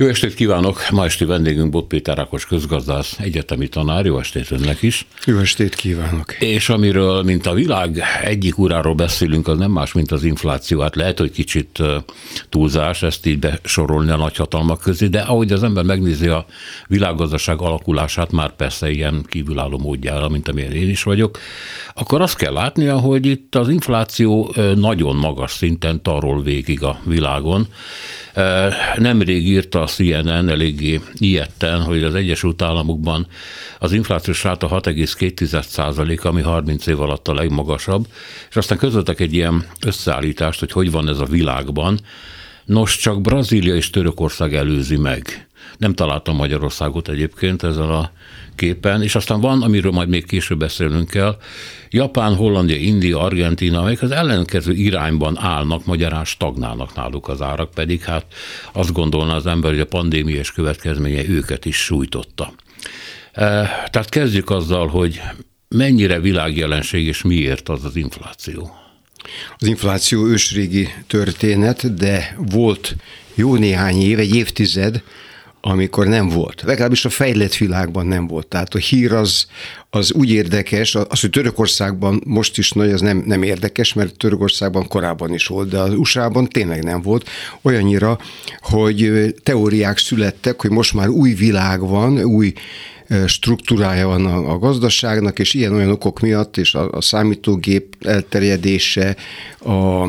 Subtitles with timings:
[0.00, 0.80] Jó estét kívánok!
[0.90, 4.04] Ma esti vendégünk Bot Péter Ákos közgazdász, egyetemi tanár.
[4.04, 5.06] Jó estét önnek is!
[5.24, 6.32] Jó estét kívánok!
[6.40, 10.80] És amiről, mint a világ egyik uráról beszélünk, az nem más, mint az infláció.
[10.80, 11.82] Hát lehet, hogy kicsit
[12.48, 16.46] túlzás ezt így besorolni a nagyhatalmak közé, de ahogy az ember megnézi a
[16.86, 21.38] világgazdaság alakulását, már persze ilyen kívülálló módjára, mint amilyen én is vagyok,
[21.94, 27.66] akkor azt kell látnia, hogy itt az infláció nagyon magas szinten tarol végig a világon.
[28.96, 33.26] Nemrég írta a CNN eléggé ilyetten, hogy az Egyesült Államokban
[33.78, 38.06] az inflációs ráta 6,2% ami 30 év alatt a legmagasabb,
[38.50, 41.98] és aztán közöltek egy ilyen összeállítást, hogy hogy van ez a világban.
[42.64, 45.48] Nos, csak Brazília és Törökország előzi meg.
[45.76, 48.10] Nem találtam Magyarországot egyébként ezen a
[48.60, 51.36] képen, és aztán van, amiről majd még később beszélnünk kell,
[51.90, 58.02] Japán, Hollandia, India, Argentina, amelyek az ellenkező irányban állnak, magyarán stagnálnak náluk az árak, pedig
[58.02, 58.24] hát
[58.72, 62.52] azt gondolna az ember, hogy a pandémiás következménye őket is sújtotta.
[63.32, 63.44] E,
[63.90, 65.20] tehát kezdjük azzal, hogy
[65.68, 68.74] mennyire világjelenség és miért az az infláció.
[69.58, 72.96] Az infláció ősrégi történet, de volt
[73.34, 75.02] jó néhány év, egy évtized,
[75.60, 76.62] amikor nem volt.
[76.62, 78.46] Legalábbis a fejlett világban nem volt.
[78.46, 79.46] Tehát a hír az,
[79.90, 84.88] az úgy érdekes, az, hogy Törökországban most is nagy, az nem, nem érdekes, mert Törökországban
[84.88, 87.28] korábban is volt, de az USA-ban tényleg nem volt.
[87.62, 88.18] Olyannyira,
[88.60, 92.52] hogy teóriák születtek, hogy most már új világ van, új
[93.26, 99.16] struktúrája van a, a gazdaságnak, és ilyen-olyan okok miatt, és a, a számítógép elterjedése,
[99.58, 100.02] a,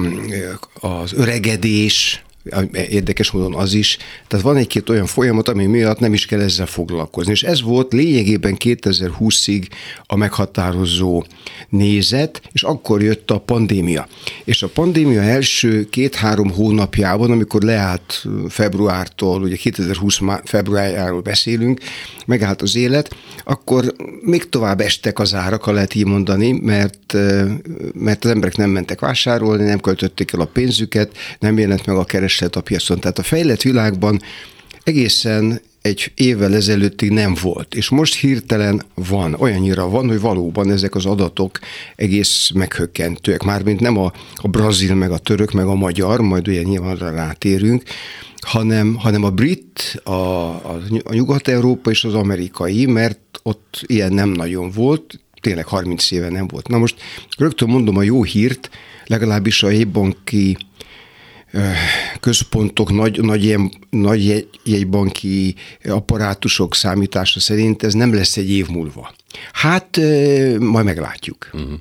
[0.87, 2.23] az öregedés,
[2.71, 3.97] érdekes módon az is.
[4.27, 7.31] Tehát van egy-két olyan folyamat, ami miatt nem is kell ezzel foglalkozni.
[7.31, 9.67] És ez volt lényegében 2020-ig
[10.05, 11.23] a meghatározó
[11.69, 14.07] nézet, és akkor jött a pandémia.
[14.43, 21.79] És a pandémia első két-három hónapjában, amikor leállt februártól, ugye 2020 februárjáról beszélünk,
[22.25, 27.15] megállt az élet, akkor még tovább estek az árak, ha lehet így mondani, mert,
[27.93, 32.03] mert az emberek nem mentek vásárolni, nem költötték el a pénzüket, nem jelent meg a
[32.31, 32.99] kereslet a piacon.
[32.99, 34.21] Tehát a fejlett világban
[34.83, 40.95] egészen egy évvel ezelőttig nem volt, és most hirtelen van, olyannyira van, hogy valóban ezek
[40.95, 41.59] az adatok
[41.95, 43.43] egész meghökkentőek.
[43.43, 47.83] Mármint nem a, a brazil, meg a török, meg a magyar, majd ugye nyilván rátérünk,
[48.39, 54.29] hanem, hanem a brit, a, a, a nyugat-európa és az amerikai, mert ott ilyen nem
[54.29, 56.67] nagyon volt, tényleg 30 éve nem volt.
[56.67, 56.95] Na most
[57.37, 58.69] rögtön mondom a jó hírt,
[59.05, 60.57] legalábbis a jegybanki
[62.19, 69.13] központok, nagy, nagy, ilyen, nagy jegybanki apparátusok számítása szerint ez nem lesz egy év múlva.
[69.51, 69.97] Hát
[70.59, 71.49] majd meglátjuk.
[71.53, 71.71] Uh-huh.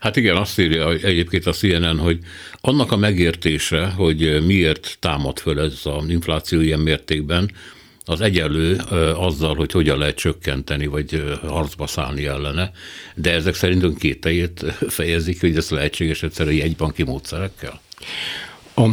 [0.00, 2.18] Hát igen, azt írja egyébként a CNN, hogy
[2.60, 7.50] annak a megértése, hogy miért támad föl ez az infláció ilyen mértékben,
[8.08, 8.76] az egyenlő
[9.14, 12.70] azzal, hogy hogyan lehet csökkenteni, vagy harcba szállni ellene,
[13.14, 17.80] de ezek szerint két tejét fejezik, hogy ez lehetséges egyszerűen jegybanki módszerekkel?
[18.78, 18.90] A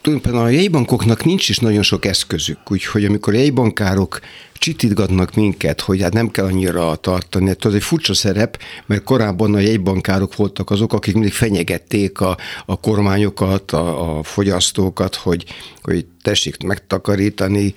[0.00, 4.20] tulajdonképpen a jegybankoknak nincs is nagyon sok eszközük, úgyhogy amikor a jegybankárok
[4.52, 7.48] csitítgatnak minket, hogy hát nem kell annyira tartani.
[7.48, 12.36] Hát az egy furcsa szerep, mert korábban a jegybankárok voltak azok, akik mindig fenyegették a,
[12.66, 15.44] a kormányokat, a, a fogyasztókat, hogy,
[15.82, 17.74] hogy tessék megtakarítani,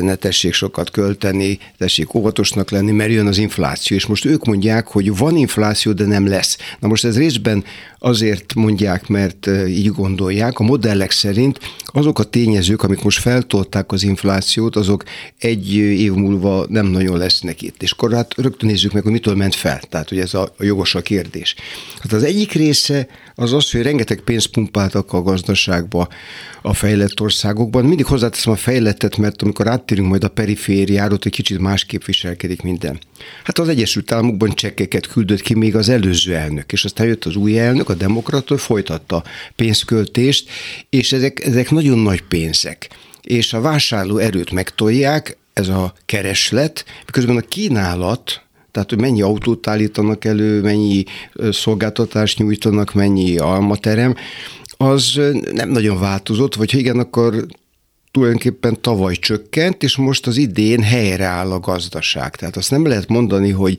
[0.00, 3.96] ne tessék sokat költeni, tessék óvatosnak lenni, mert jön az infláció.
[3.96, 6.58] És most ők mondják, hogy van infláció, de nem lesz.
[6.80, 7.64] Na most ez részben
[7.98, 10.58] azért mondják, mert így gondolják.
[10.58, 15.04] A modellek szerint azok a tényezők, amik most feltolták az inflációt, azok
[15.38, 17.82] egy év múlva nem nagyon lesznek itt.
[17.82, 19.80] És akkor hát rögtön nézzük meg, hogy mitől ment fel.
[19.88, 21.54] Tehát, hogy ez a, jogos a kérdés.
[22.00, 26.08] Hát az egyik része az az, hogy rengeteg pénzt pumpáltak a gazdaságba
[26.62, 27.83] a fejlett országokban.
[27.86, 32.98] Mindig hozzáteszem a fejlettet, mert amikor áttérünk majd a perifériáról, hogy kicsit másképp viselkedik minden.
[33.44, 37.36] Hát az Egyesült Államokban csekkeket küldött ki még az előző elnök, és aztán jött az
[37.36, 39.22] új elnök, a demokrata, folytatta
[39.56, 40.50] pénzköltést,
[40.90, 42.88] és ezek, ezek nagyon nagy pénzek
[43.24, 49.66] és a vásárló erőt megtolják, ez a kereslet, miközben a kínálat, tehát hogy mennyi autót
[49.66, 51.04] állítanak elő, mennyi
[51.50, 54.14] szolgáltatást nyújtanak, mennyi almaterem,
[54.76, 55.20] az
[55.52, 57.46] nem nagyon változott, vagy ha igen, akkor
[58.14, 62.36] tulajdonképpen tavaly csökkent, és most az idén helyreáll a gazdaság.
[62.36, 63.78] Tehát azt nem lehet mondani, hogy,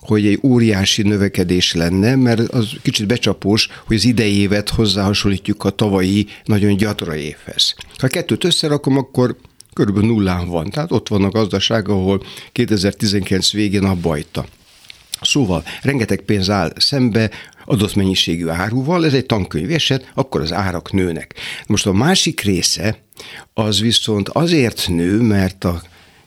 [0.00, 5.70] hogy egy óriási növekedés lenne, mert az kicsit becsapós, hogy az idei évet hozzáhasonlítjuk a
[5.70, 7.74] tavalyi nagyon gyatra évhez.
[7.98, 9.36] Ha kettőt összerakom, akkor
[9.72, 10.70] körülbelül nullán van.
[10.70, 12.22] Tehát ott van a gazdaság, ahol
[12.52, 14.46] 2019 végén a bajta.
[15.20, 17.30] Szóval rengeteg pénz áll szembe
[17.64, 21.34] adott mennyiségű áruval, ez egy tankönyv eset, akkor az árak nőnek.
[21.66, 22.98] Most a másik része
[23.54, 25.82] az viszont azért nő, mert a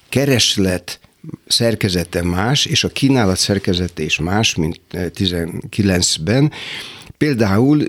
[0.10, 1.00] kereslet
[1.48, 6.52] szerkezete más, és a kínálat szerkezete is más, mint 19-ben.
[7.18, 7.84] Például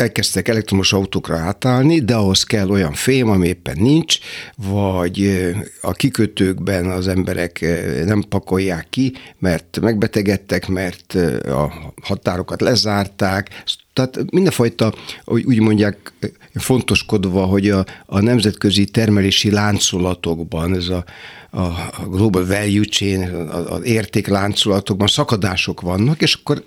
[0.00, 4.18] elkezdtek elektromos autókra átállni, de ahhoz kell olyan fém, ami éppen nincs,
[4.56, 5.46] vagy
[5.80, 7.66] a kikötőkben az emberek
[8.04, 11.14] nem pakolják ki, mert megbetegedtek, mert
[11.44, 13.62] a határokat lezárták,
[13.92, 14.94] tehát mindenfajta,
[15.24, 16.12] úgy mondják,
[16.54, 21.04] fontoskodva, hogy a, a nemzetközi termelési láncolatokban, ez a,
[21.50, 26.64] a global value chain, az értékláncolatokban szakadások vannak, és akkor,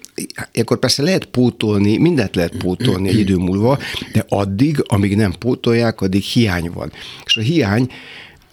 [0.53, 3.79] akkor persze lehet pótolni, mindent lehet pótolni egy idő múlva,
[4.13, 6.91] de addig, amíg nem pótolják, addig hiány van.
[7.25, 7.89] És a hiány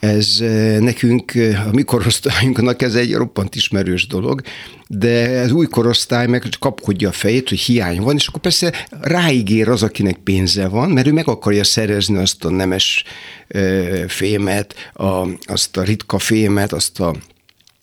[0.00, 4.41] ez eh, nekünk, eh, a mi korosztályunknak ez egy roppant ismerős dolog,
[4.88, 9.69] de ez új korosztály meg kapkodja a fejét, hogy hiány van, és akkor persze ráigér
[9.69, 13.05] az, akinek pénze van, mert ő meg akarja szerezni azt a nemes
[13.49, 17.14] eh, fémet, a, azt a ritka fémet, azt a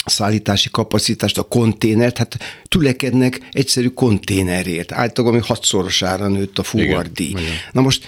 [0.05, 2.37] szállítási kapacitást, a konténert, hát
[2.67, 4.91] tülekednek egyszerű konténerért.
[4.91, 7.35] Általában ami hatszorosára nőtt a fuvardíj.
[7.71, 8.07] Na most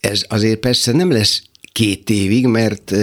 [0.00, 1.42] ez azért persze nem lesz
[1.72, 2.94] két évig, mert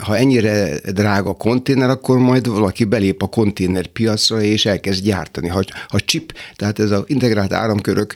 [0.00, 5.48] ha ennyire drága konténer, akkor majd valaki belép a konténerpiacra és elkezd gyártani.
[5.48, 8.14] Ha, ha chip, tehát ez az integrált áramkörök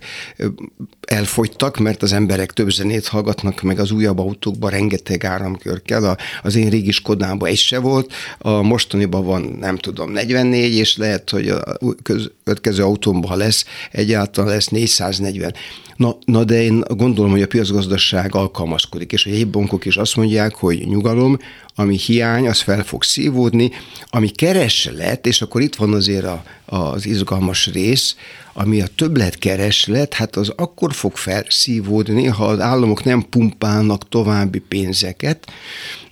[1.07, 6.17] elfogytak, mert az emberek több zenét hallgatnak, meg az újabb autókban rengeteg áramkör kell.
[6.43, 11.31] Az én régi Skodában egy se volt, a mostaniban van, nem tudom, 44, és lehet,
[11.31, 15.55] hogy a következő autómban, lesz, egyáltalán lesz 440.
[15.97, 20.55] Na, na de én gondolom, hogy a piacgazdaság alkalmazkodik, és a jegybankok is azt mondják,
[20.55, 21.39] hogy nyugalom,
[21.75, 23.71] ami hiány, az fel fog szívódni,
[24.11, 28.17] ami kereslet, és akkor itt van azért a, az izgalmas rész,
[28.53, 34.59] ami a többlet kereslet, hát az akkor fog felszívódni, ha az államok nem pumpálnak további
[34.59, 35.53] pénzeket,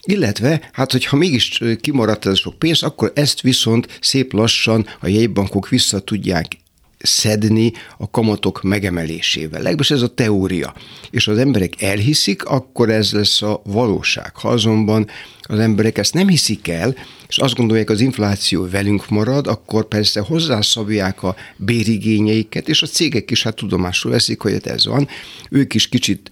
[0.05, 5.08] illetve, hát hogyha mégis kimaradt ez a sok pénz, akkor ezt viszont szép lassan a
[5.08, 6.62] jegybankok vissza tudják
[7.02, 9.58] szedni a kamatok megemelésével.
[9.58, 10.75] Legalábbis ez a teória.
[11.10, 14.37] És az emberek elhiszik, akkor ez lesz a valóság.
[14.37, 15.08] Ha azonban
[15.43, 16.94] az emberek ezt nem hiszik el,
[17.28, 23.31] és azt gondolják, az infláció velünk marad, akkor persze hozzászabják a bérigényeiket, és a cégek
[23.31, 25.08] is hát tudomásul veszik, hogy ez van.
[25.50, 26.31] Ők is kicsit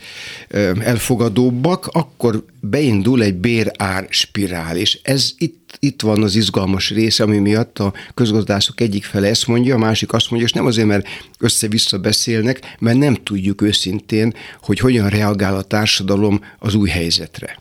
[0.81, 7.39] elfogadóbbak, akkor beindul egy bérár spirál, és ez itt, itt van az izgalmas része, ami
[7.39, 11.07] miatt a közgazdászok egyik fele ezt mondja, a másik azt mondja, és nem azért, mert
[11.39, 17.59] össze-vissza beszélnek, mert nem tudjuk őszintén, hogy hogyan reagál a társadalom az új helyzetre.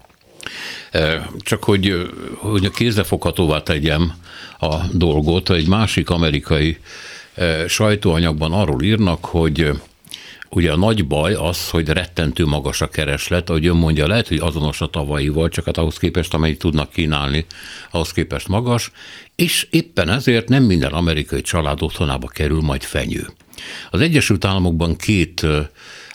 [1.39, 4.13] Csak hogy, hogy kézzelfoghatóvá tegyem
[4.59, 6.77] a dolgot, egy másik amerikai
[7.67, 9.71] sajtóanyagban arról írnak, hogy
[10.49, 14.37] Ugye a nagy baj az, hogy rettentő magas a kereslet, ahogy ön mondja, lehet, hogy
[14.37, 17.45] azonos a tavalyival, csak hát ahhoz képest, amennyit tudnak kínálni,
[17.91, 18.91] ahhoz képest magas,
[19.35, 23.27] és éppen ezért nem minden amerikai család otthonába kerül majd fenyő.
[23.91, 25.45] Az Egyesült Államokban két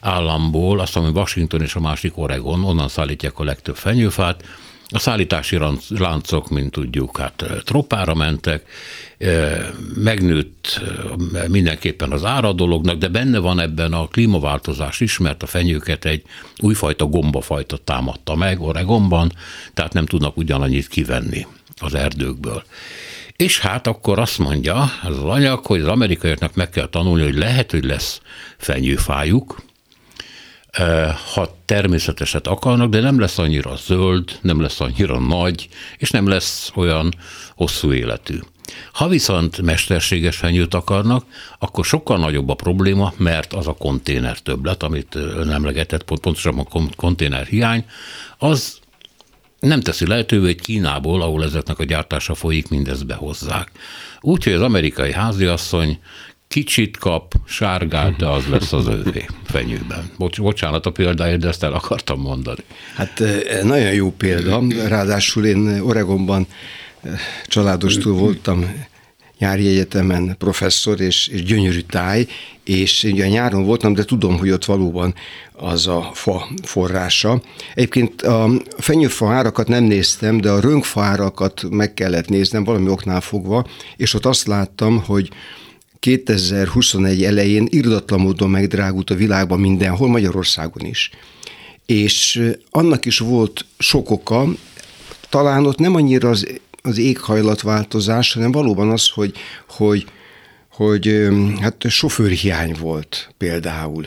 [0.00, 4.44] államból, azt ami Washington és a másik Oregon, onnan szállítják a legtöbb fenyőfát,
[4.94, 5.58] a szállítási
[5.88, 8.68] láncok, mint tudjuk, hát tropára mentek,
[9.94, 10.80] megnőtt
[11.48, 16.22] mindenképpen az ára de benne van ebben a klímaváltozás is, mert a fenyőket egy
[16.58, 19.32] újfajta gombafajta támadta meg Oregonban,
[19.74, 21.46] tehát nem tudnak ugyanannyit kivenni
[21.80, 22.62] az erdőkből.
[23.36, 27.70] És hát akkor azt mondja az anyag, hogy az amerikaiaknak meg kell tanulni, hogy lehet,
[27.70, 28.20] hogy lesz
[28.56, 29.62] fenyőfájuk,
[31.34, 36.72] ha természeteset akarnak, de nem lesz annyira zöld, nem lesz annyira nagy, és nem lesz
[36.74, 37.14] olyan
[37.56, 38.38] hosszú életű.
[38.92, 41.24] Ha viszont mesterséges fenyőt akarnak,
[41.58, 46.88] akkor sokkal nagyobb a probléma, mert az a konténer többlet, amit ön emlegetett, pontosan a
[46.96, 47.84] konténer hiány,
[48.38, 48.78] az
[49.60, 53.70] nem teszi lehetővé, hogy Kínából, ahol ezeknek a gyártása folyik, mindezt behozzák.
[54.20, 55.98] Úgyhogy az amerikai háziasszony
[56.54, 60.10] kicsit kap, sárgát, de az lesz az ővé fenyőben.
[60.18, 62.60] Bocs, bocsánat a példáért, de ezt el akartam mondani.
[62.96, 63.22] Hát
[63.62, 66.46] nagyon jó példa, ráadásul én Oregonban
[67.46, 68.86] családostul voltam
[69.38, 72.26] nyári egyetemen professzor, és, és gyönyörű táj,
[72.64, 75.14] és ugye nyáron voltam, de tudom, hogy ott valóban
[75.52, 77.42] az a fa forrása.
[77.74, 83.20] Egyébként a fenyőfa árakat nem néztem, de a rönkfa árakat meg kellett néznem valami oknál
[83.20, 85.30] fogva, és ott azt láttam, hogy
[86.04, 91.10] 2021 elején irdatlan módon megdrágult a világban mindenhol, Magyarországon is.
[91.86, 94.48] És annak is volt sok oka,
[95.28, 96.46] talán ott nem annyira az,
[96.82, 99.32] az éghajlatváltozás, hanem valóban az, hogy,
[99.68, 100.04] hogy,
[100.68, 101.28] hogy
[101.60, 104.06] hát sofőrhiány volt például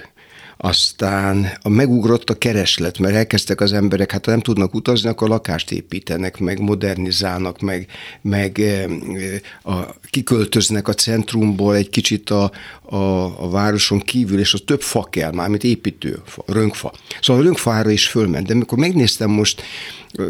[0.58, 5.30] aztán a megugrott a kereslet, mert elkezdtek az emberek, hát ha nem tudnak utazni, akkor
[5.30, 7.88] lakást építenek, meg modernizálnak, meg,
[8.22, 8.62] meg
[9.64, 9.76] a,
[10.10, 12.96] kiköltöznek a centrumból egy kicsit a, a,
[13.44, 16.94] a városon kívül, és az több fa kell már, mint építő, fa, rönkfa.
[17.22, 19.62] Szóval a rönkfára is fölment, de amikor megnéztem most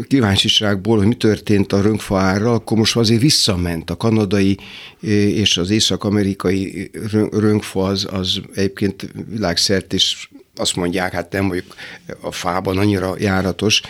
[0.07, 4.57] kíváncsiságból, hogy mi történt a rönkfa árral, akkor most azért visszament a kanadai
[5.01, 6.91] és az észak-amerikai
[7.31, 11.75] rönkfa az, az egyébként világszert is azt mondják, hát nem vagyok
[12.21, 13.81] a fában annyira járatos,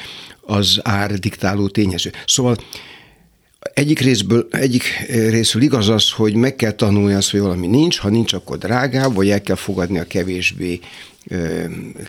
[0.42, 2.12] az ár diktáló tényező.
[2.26, 2.58] Szóval
[3.74, 8.10] egyik részből, egyik részből igaz az, hogy meg kell tanulni azt, hogy valami nincs, ha
[8.10, 10.80] nincs, akkor drágább, vagy el kell fogadni a kevésbé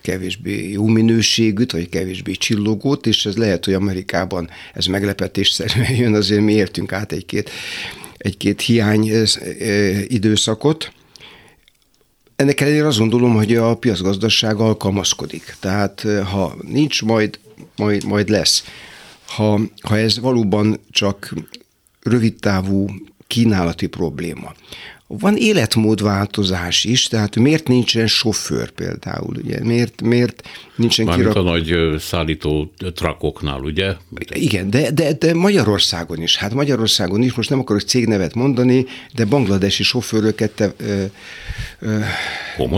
[0.01, 6.43] kevésbé jó minőségűt, vagy kevésbé csillogót, és ez lehet, hogy Amerikában ez meglepetésszerűen jön, azért
[6.43, 7.51] mi értünk át egy-két
[8.19, 9.11] egy-két hiány
[10.07, 10.93] időszakot.
[12.37, 15.57] Ennek ellenére azt gondolom, hogy a piacgazdaság alkalmazkodik.
[15.61, 17.39] Tehát ha nincs, majd,
[17.77, 18.65] majd, majd lesz.
[19.27, 21.35] Ha, ha ez valóban csak
[22.03, 22.91] rövidtávú
[23.27, 24.55] kínálati probléma,
[25.09, 29.65] van életmódváltozás is, tehát miért nincsen sofőr például, ugye?
[29.65, 31.47] Miért, miért nincsen Mármint kirak...
[31.47, 33.95] a nagy szállító trakoknál, ugye?
[34.29, 36.37] Igen, de, de, de Magyarországon is.
[36.37, 41.05] Hát Magyarországon is, most nem akarok cégnevet mondani, de bangladesi sofőröket te, ö,
[41.79, 41.99] ö,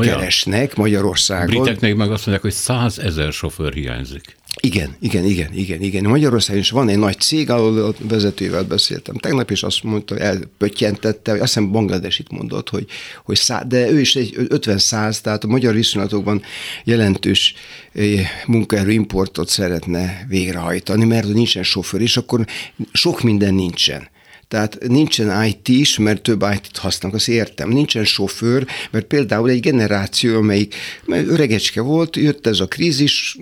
[0.00, 1.62] keresnek Magyarországon.
[1.62, 4.36] Briteknek meg azt mondják, hogy százezer sofőr hiányzik.
[4.62, 6.04] Igen, igen, igen, igen, igen.
[6.04, 11.32] Magyarországon is van egy nagy cég, ahol a vezetővel beszéltem tegnap, és azt mondta, elpöttyentette,
[11.32, 12.86] azt hiszem Bangladesit mondott, hogy,
[13.24, 16.42] hogy szá, de ő is egy 50-100, tehát a magyar viszonylatokban
[16.84, 17.54] jelentős
[17.92, 22.46] eh, munkaerő importot szeretne végrehajtani, mert nincsen sofőr, és akkor
[22.92, 24.08] sok minden nincsen.
[24.50, 27.68] Tehát nincsen IT is, mert több IT-t használnak, azt értem.
[27.68, 30.74] Nincsen sofőr, mert például egy generáció, amelyik
[31.06, 33.36] öregecske volt, jött ez a krízis,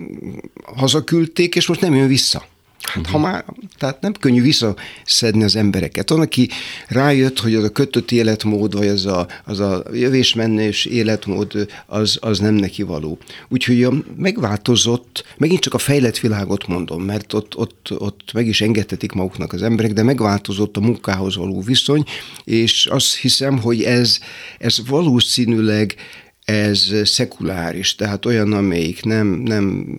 [0.75, 2.45] hazaküldték, és most nem jön vissza.
[2.81, 3.45] Hát ha már,
[3.77, 6.09] tehát nem könnyű visszaszedni az embereket.
[6.09, 6.49] Van, aki
[6.87, 12.39] rájött, hogy az a kötött életmód, vagy az a, az a jövésmennés életmód, az, az
[12.39, 13.17] nem neki való.
[13.49, 18.61] Úgyhogy a megváltozott, megint csak a fejlett világot mondom, mert ott, ott, ott meg is
[18.61, 22.03] engedhetik maguknak az emberek, de megváltozott a munkához való viszony,
[22.43, 24.17] és azt hiszem, hogy ez,
[24.57, 25.95] ez valószínűleg
[26.43, 29.97] ez szekuláris, tehát olyan, amelyik nem, nem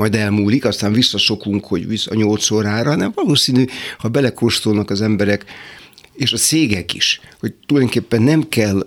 [0.00, 3.64] majd elmúlik, aztán visszasokunk, hogy vissza a nyolc órára, hanem valószínű,
[3.98, 5.44] ha belekóstolnak az emberek,
[6.12, 8.86] és a cégek is, hogy tulajdonképpen nem kell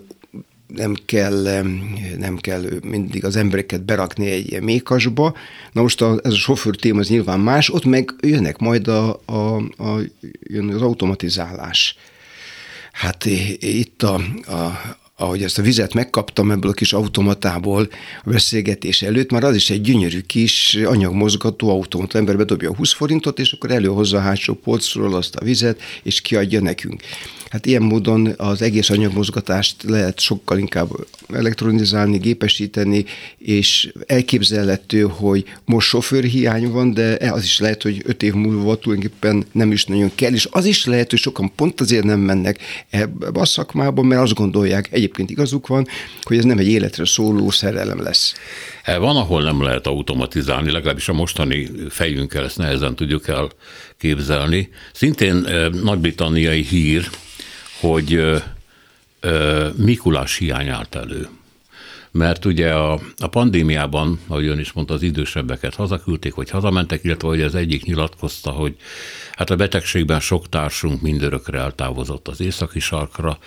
[0.67, 1.63] nem kell,
[2.17, 5.35] nem kell mindig az embereket berakni egy ilyen mékasba.
[5.71, 9.21] Na most a, ez a sofőr téma az nyilván más, ott meg jönnek majd a,
[9.25, 9.99] a, a,
[10.39, 11.95] jön az automatizálás.
[12.91, 13.25] Hát
[13.59, 14.13] itt a,
[14.47, 17.87] a, ahogy ezt a vizet megkaptam ebből a kis automatából
[18.23, 22.17] a beszélgetés előtt, már az is egy gyönyörű kis anyagmozgató automata.
[22.17, 26.21] Ember bedobja a 20 forintot, és akkor előhozza a hátsó polcról azt a vizet, és
[26.21, 27.01] kiadja nekünk.
[27.49, 30.89] Hát ilyen módon az egész anyagmozgatást lehet sokkal inkább
[31.33, 33.05] elektronizálni, gépesíteni,
[33.37, 39.45] és elképzelhető, hogy most sofőrhiány van, de az is lehet, hogy öt év múlva tulajdonképpen
[39.51, 43.39] nem is nagyon kell, és az is lehet, hogy sokan pont azért nem mennek ebbe
[43.39, 45.87] a szakmába, mert azt gondolják, egyébként igazuk van,
[46.21, 48.33] hogy ez nem egy életre szóló szerelem lesz.
[48.83, 54.69] E, van, ahol nem lehet automatizálni, legalábbis a mostani fejünkkel ezt nehezen tudjuk elképzelni.
[54.93, 57.09] Szintén e, nagy-britanniai hír,
[57.79, 58.41] hogy
[59.75, 61.27] Mikulás hiány állt elő.
[62.11, 67.27] Mert ugye a, a pandémiában, ahogy ön is mondta, az idősebbeket hazaküldték, hogy hazamentek, illetve
[67.27, 68.75] hogy az egyik nyilatkozta, hogy
[69.31, 73.37] hát a betegségben sok társunk mindörökre eltávozott az északi sarkra,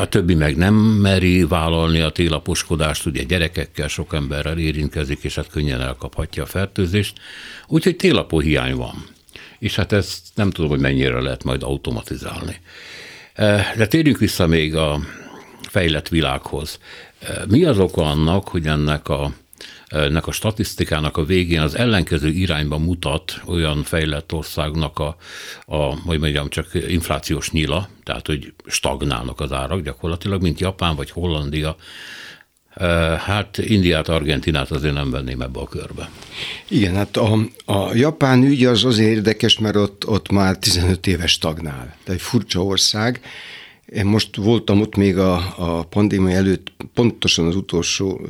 [0.00, 5.48] a többi meg nem meri vállalni a télaposkodást, ugye gyerekekkel sok emberrel érintkezik, és hát
[5.48, 7.18] könnyen elkaphatja a fertőzést.
[7.66, 9.06] Úgyhogy télapó hiány van.
[9.58, 12.60] És hát ezt nem tudom, hogy mennyire lehet majd automatizálni.
[13.76, 15.00] De térjünk vissza még a
[15.68, 16.78] fejlett világhoz.
[17.48, 19.32] Mi az oka annak, hogy ennek a
[19.86, 25.16] ennek a statisztikának a végén az ellenkező irányba mutat olyan fejlett országnak a,
[25.66, 31.10] a hogy mondjam, csak inflációs nyila, tehát hogy stagnálnak az árak gyakorlatilag, mint Japán vagy
[31.10, 31.76] Hollandia,
[33.18, 36.10] Hát Indiát, Argentinát azért nem venném ebbe a körbe.
[36.68, 41.30] Igen, hát a, a japán ügy az azért érdekes, mert ott, ott már 15 éves
[41.30, 41.76] stagnál.
[41.76, 43.20] Tehát egy furcsa ország.
[43.86, 48.20] Én most voltam ott még a, a pandémia előtt, pontosan az utolsó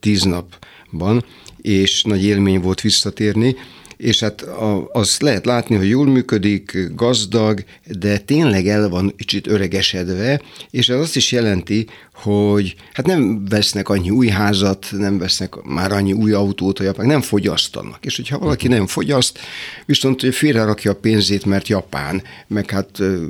[0.00, 1.24] tíz napban,
[1.60, 3.56] és nagy élmény volt visszatérni,
[3.96, 7.64] és hát a, azt lehet látni, hogy jól működik, gazdag,
[7.98, 13.88] de tényleg el van kicsit öregesedve, és ez azt is jelenti, hogy hát nem vesznek
[13.88, 18.04] annyi új házat, nem vesznek már annyi új autót, hogy japán nem fogyasztanak.
[18.04, 19.38] És hogyha valaki nem fogyaszt,
[19.86, 23.24] viszont hogy félrerakja a pénzét, mert Japán, meg hát ö,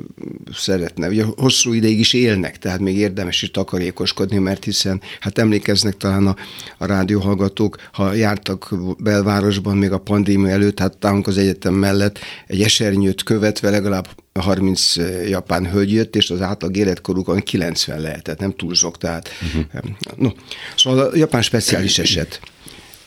[0.53, 1.07] szeretne.
[1.07, 6.27] Ugye hosszú ideig is élnek, tehát még érdemes is takarékoskodni, mert hiszen hát emlékeznek talán
[6.27, 6.35] a,
[6.77, 12.61] a rádióhallgatók, ha jártak belvárosban még a pandémia előtt, hát távunk az egyetem mellett egy
[12.61, 14.07] esernyőt követve legalább
[14.39, 14.95] 30
[15.27, 19.91] japán hölgy jött, és az átlag életkorukon 90 lehetett, nem túlzok, tehát uh-huh.
[20.15, 20.29] no.
[20.75, 22.39] Szóval a japán speciális eset.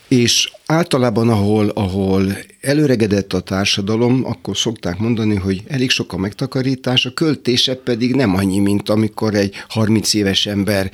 [0.08, 7.06] És általában, ahol, ahol előregedett a társadalom, akkor szokták mondani, hogy elég sok a megtakarítás,
[7.06, 10.90] a költése pedig nem annyi, mint amikor egy 30 éves ember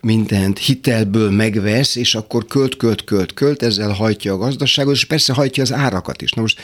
[0.00, 5.32] mindent hitelből megvesz, és akkor költ, költ, költ, költ, ezzel hajtja a gazdaságot, és persze
[5.32, 6.32] hajtja az árakat is.
[6.32, 6.60] Na most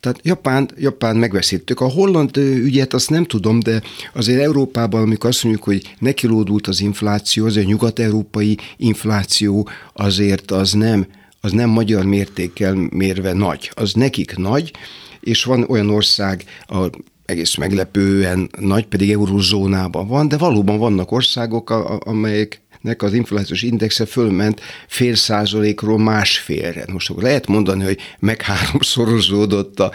[0.00, 1.80] tehát Japán, Japán megveszíttük.
[1.80, 3.82] A holland ügyet azt nem tudom, de
[4.14, 10.72] azért Európában, amikor azt mondjuk, hogy nekilódult az infláció, az a nyugat-európai infláció azért az
[10.72, 11.06] nem,
[11.44, 13.70] az nem magyar mértékkel mérve nagy.
[13.74, 14.72] Az nekik nagy,
[15.20, 16.90] és van olyan ország, ahol
[17.24, 21.70] egész meglepően nagy, pedig eurozónában van, de valóban vannak országok,
[22.04, 26.84] amelyek nek az inflációs indexe fölment fél százalékról másfélre.
[26.92, 29.92] Most akkor lehet mondani, hogy meg háromszorozódott a,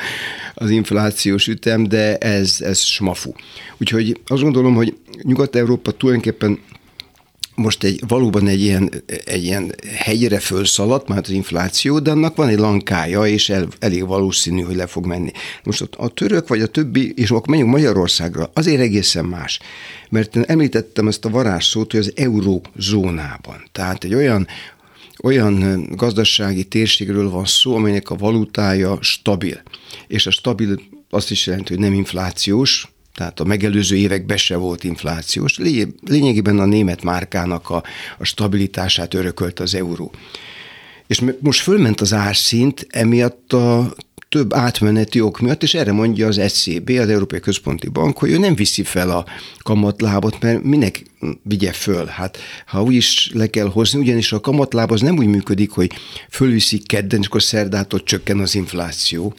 [0.54, 3.32] az inflációs ütem, de ez, ez smafu.
[3.78, 6.60] Úgyhogy azt gondolom, hogy Nyugat-Európa tulajdonképpen
[7.58, 8.92] most egy, valóban egy ilyen,
[9.26, 14.08] egy ilyen hegyre fölszaladt, már az infláció, de annak van egy lankája, és el, elég
[14.08, 15.32] valószínű, hogy le fog menni.
[15.64, 19.60] Most a, a török vagy a többi, és akkor menjünk Magyarországra, azért egészen más.
[20.10, 23.68] Mert említettem ezt a varázsszót, hogy az eurózónában.
[23.72, 24.48] Tehát egy olyan
[25.24, 29.62] olyan gazdasági térségről van szó, amelynek a valutája stabil.
[30.08, 32.88] És a stabil azt is jelenti, hogy nem inflációs,
[33.18, 35.58] tehát a megelőző években se volt inflációs.
[36.06, 37.84] Lényegében a német márkának a,
[38.18, 40.12] a stabilitását örökölt az euró.
[41.08, 43.96] És most fölment az árszint, emiatt a
[44.30, 48.38] több átmeneti ok miatt, és erre mondja az ECB, az Európai Központi Bank, hogy ő
[48.38, 49.26] nem viszi fel a
[49.64, 51.04] kamatlábot, mert minek
[51.44, 52.06] vigye föl?
[52.06, 55.92] Hát ha úgy is le kell hozni, ugyanis a kamatláb az nem úgy működik, hogy
[56.30, 59.36] fölviszik kedden, és akkor szerdától csökken az infláció,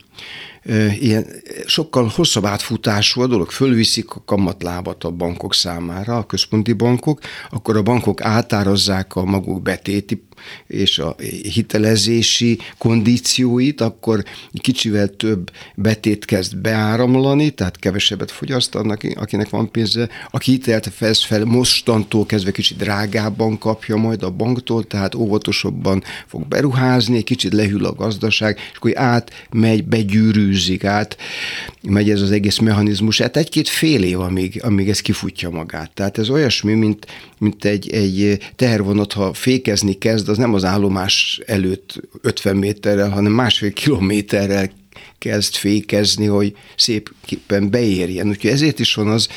[1.00, 1.26] ilyen
[1.66, 7.76] sokkal hosszabb átfutású a dolog, fölviszik a kamatlábat a bankok számára, a központi bankok, akkor
[7.76, 10.27] a bankok átárazzák a maguk betéti
[10.66, 11.16] és a
[11.52, 20.08] hitelezési kondícióit, akkor kicsivel több betét kezd beáramlani, tehát kevesebbet fogyaszt annak, akinek van pénze.
[20.30, 26.46] Aki hitelt vesz fel, mostantól kezdve kicsit drágábban kapja majd a banktól, tehát óvatosabban fog
[26.46, 31.16] beruházni, egy kicsit lehűl a gazdaság, és akkor átmegy, begyűrűzik át,
[31.82, 33.20] megy ez az egész mechanizmus.
[33.20, 35.90] Hát egy-két fél év, amíg, amíg ez kifutja magát.
[35.94, 37.06] Tehát ez olyasmi, mint,
[37.38, 43.32] mint egy, egy tehervonat, ha fékezni kezd, az nem az állomás előtt 50 méterrel, hanem
[43.32, 44.70] másfél kilométerrel
[45.18, 48.28] kezd fékezni, hogy szépen beérjen.
[48.28, 49.28] Úgyhogy ezért is van az,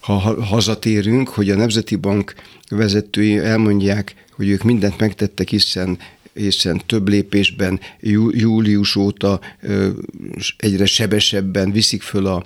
[0.00, 2.34] ha hazatérünk, hogy a Nemzeti Bank
[2.68, 5.98] vezetői elmondják, hogy ők mindent megtettek, hiszen
[6.34, 7.80] hiszen több lépésben
[8.30, 9.40] július óta
[10.56, 12.44] egyre sebesebben viszik föl a,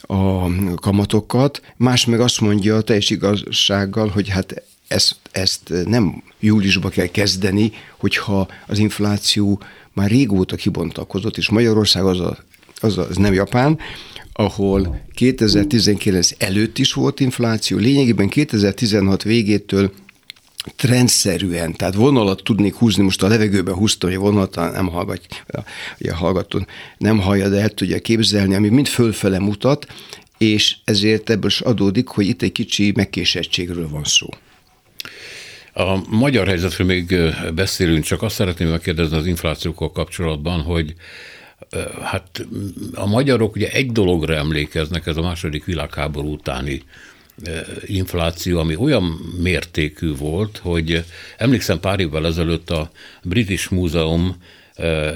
[0.00, 7.06] a kamatokat, más meg azt mondja teljes igazsággal, hogy hát ezt, ezt nem júliusba kell
[7.06, 9.60] kezdeni, hogyha az infláció
[9.92, 12.38] már régóta kibontakozott, és Magyarország az, a,
[12.80, 13.78] az, a, az nem Japán,
[14.32, 19.92] ahol 2019 előtt is volt infláció, lényegében 2016 végétől
[20.76, 25.26] trendszerűen, tehát vonalat tudnék húzni, most a levegőben húztam, hogy a vonalat nem hallgat,
[25.98, 26.66] a hallgató
[26.98, 29.86] nem hallja, de el tudja képzelni, ami mind fölfele mutat,
[30.38, 34.28] és ezért ebből is adódik, hogy itt egy kicsi megkésettségről van szó.
[35.72, 37.16] A magyar helyzetről még
[37.54, 40.94] beszélünk, csak azt szeretném megkérdezni az inflációkkal kapcsolatban, hogy
[42.02, 42.46] hát
[42.94, 46.82] a magyarok ugye egy dologra emlékeznek, ez a második világháború utáni
[47.86, 49.02] infláció, ami olyan
[49.40, 51.04] mértékű volt, hogy
[51.38, 52.90] emlékszem pár évvel ezelőtt a
[53.22, 54.36] British Museum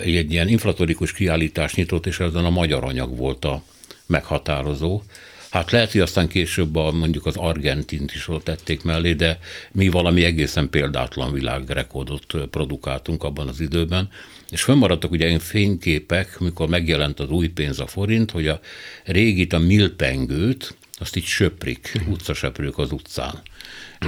[0.04, 3.62] egy ilyen inflatorikus kiállítást nyitott, és ezen a magyar anyag volt a
[4.06, 5.02] meghatározó.
[5.50, 9.38] Hát lehet, hogy aztán később a, mondjuk az argentint is ott tették mellé, de
[9.72, 14.08] mi valami egészen példátlan világrekordot produkáltunk abban az időben.
[14.50, 18.60] És fönnmaradtak ugye én fényképek, mikor megjelent az új pénz a forint, hogy a
[19.04, 23.42] régit, a milpengőt, azt így söprik, utcasöprők az utcán,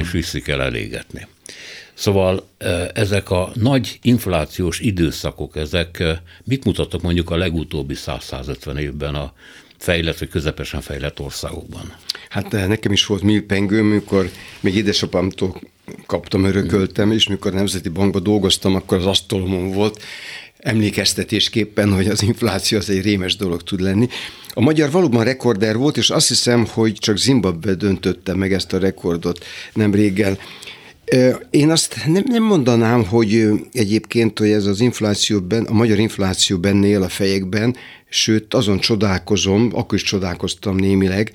[0.01, 1.27] és viszik el elégetni.
[1.95, 2.49] Szóval
[2.95, 6.03] ezek a nagy inflációs időszakok, ezek
[6.45, 9.33] mit mutattak mondjuk a legutóbbi 100-150 évben a
[9.79, 11.95] fejlett vagy közepesen fejlett országokban?
[12.29, 15.61] Hát nekem is volt milpengőm, mikor még édesapámtól
[16.07, 20.03] kaptam, örököltem, és mikor Nemzeti Bankban dolgoztam, akkor az asztalomon volt
[20.59, 24.09] emlékeztetésképpen, hogy az infláció az egy rémes dolog tud lenni.
[24.55, 28.79] A magyar valóban rekorder volt, és azt hiszem, hogy csak Zimbabwe döntötte meg ezt a
[28.79, 30.39] rekordot nem régen.
[31.51, 36.59] Én azt nem, nem mondanám, hogy egyébként, hogy ez az infláció, ben, a magyar infláció
[36.59, 37.77] benne él a fejekben,
[38.09, 41.33] sőt azon csodálkozom, akkor is csodálkoztam némileg,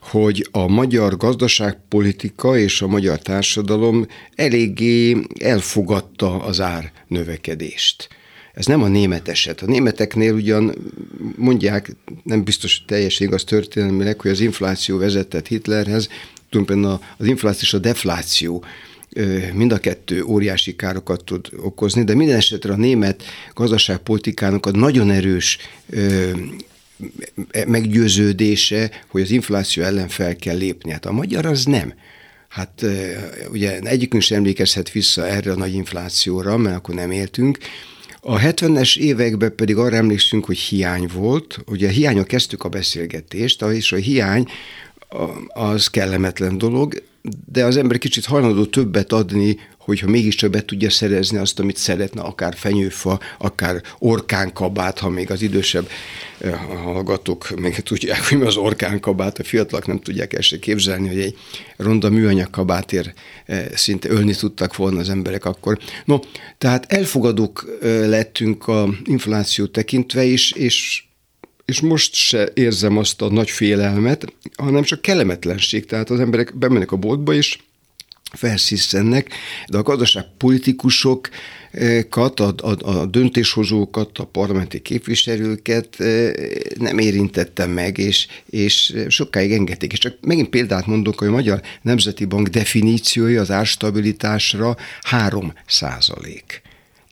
[0.00, 8.08] hogy a magyar gazdaságpolitika és a magyar társadalom eléggé elfogadta az ár növekedést.
[8.54, 9.60] Ez nem a német eset.
[9.60, 10.74] A németeknél ugyan
[11.36, 16.08] mondják, nem biztos, hogy teljes igaz történelmileg, hogy az infláció vezetett Hitlerhez,
[16.50, 18.64] tulajdonképpen az infláció és a defláció
[19.52, 23.22] mind a kettő óriási károkat tud okozni, de minden esetre a német
[23.54, 25.58] gazdaságpolitikának a nagyon erős
[27.66, 30.90] meggyőződése, hogy az infláció ellen fel kell lépni.
[30.90, 31.94] Hát a magyar az nem.
[32.48, 32.84] Hát
[33.50, 37.58] ugye egyikünk sem emlékezhet vissza erre a nagy inflációra, mert akkor nem éltünk,
[38.24, 43.92] a 70-es években pedig arra emlékszünk, hogy hiány volt, ugye hiányok kezdtük a beszélgetést, és
[43.92, 44.46] a hiány
[45.48, 47.02] az kellemetlen dolog,
[47.52, 52.20] de az ember kicsit hajlandó többet adni, hogyha mégiscsak be tudja szerezni azt, amit szeretne,
[52.20, 55.88] akár fenyőfa, akár orkánkabát, ha még az idősebb
[56.38, 61.08] eh, hallgatók még tudják, hogy mi az orkánkabát, a fiatalok nem tudják el se képzelni,
[61.08, 61.36] hogy egy
[61.76, 63.12] ronda műanyag kabátért
[63.46, 65.78] eh, szinte ölni tudtak volna az emberek akkor.
[66.04, 66.18] No,
[66.58, 71.04] tehát elfogadók eh, lettünk a infláció tekintve is, és
[71.64, 75.86] és most se érzem azt a nagy félelmet, hanem csak kellemetlenség.
[75.86, 77.58] Tehát az emberek bemennek a boltba, és
[78.32, 79.34] felsziszennek,
[79.68, 86.32] de a gazdaságpolitikusokat, a, a, a döntéshozókat, a parlamenti képviselőket eh,
[86.78, 89.92] nem érintettem meg, és, és sokáig engedték.
[89.92, 96.62] És csak megint példát mondok, hogy a Magyar Nemzeti Bank definíciója az árstabilitásra 3 százalék.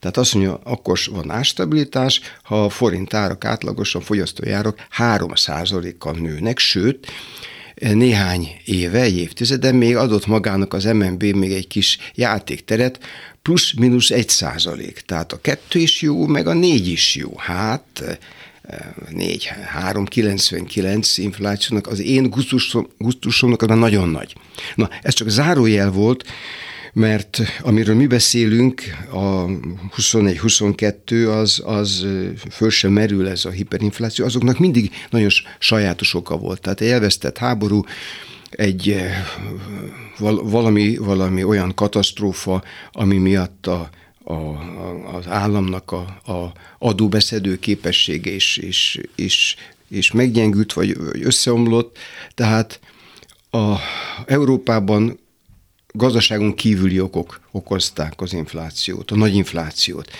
[0.00, 6.58] Tehát azt mondja, akkor van árstabilitás, ha a forint árak átlagosan fogyasztói árak 3%-kal nőnek,
[6.58, 7.06] sőt,
[7.80, 13.00] néhány éve, évtizeden még adott magának az MNB még egy kis játékteret,
[13.42, 15.02] plusz-minusz egy százalék.
[15.06, 17.32] Tehát a kettő is jó, meg a négy is jó.
[17.36, 18.18] Hát
[19.10, 24.34] 4, 3, 99 inflációnak az én gusztusom, gusztusomnak az nagyon nagy.
[24.74, 26.24] Na, ez csak zárójel volt,
[26.92, 29.44] mert amiről mi beszélünk, a
[29.96, 32.06] 21-22, az, az
[32.50, 36.60] föl sem merül ez a hiperinfláció, azoknak mindig nagyon sajátos oka volt.
[36.60, 37.84] Tehát egy elvesztett háború,
[38.50, 38.96] egy
[40.42, 43.90] valami, valami olyan katasztrófa, ami miatt a,
[44.24, 44.34] a,
[45.16, 49.56] az államnak a, a adóbeszedő képessége is, is, is,
[49.88, 51.98] is meggyengült, vagy összeomlott.
[52.34, 52.80] Tehát
[53.50, 53.76] a
[54.26, 55.18] Európában
[55.92, 60.10] gazdaságon kívüli okok okozták az inflációt, a nagy inflációt.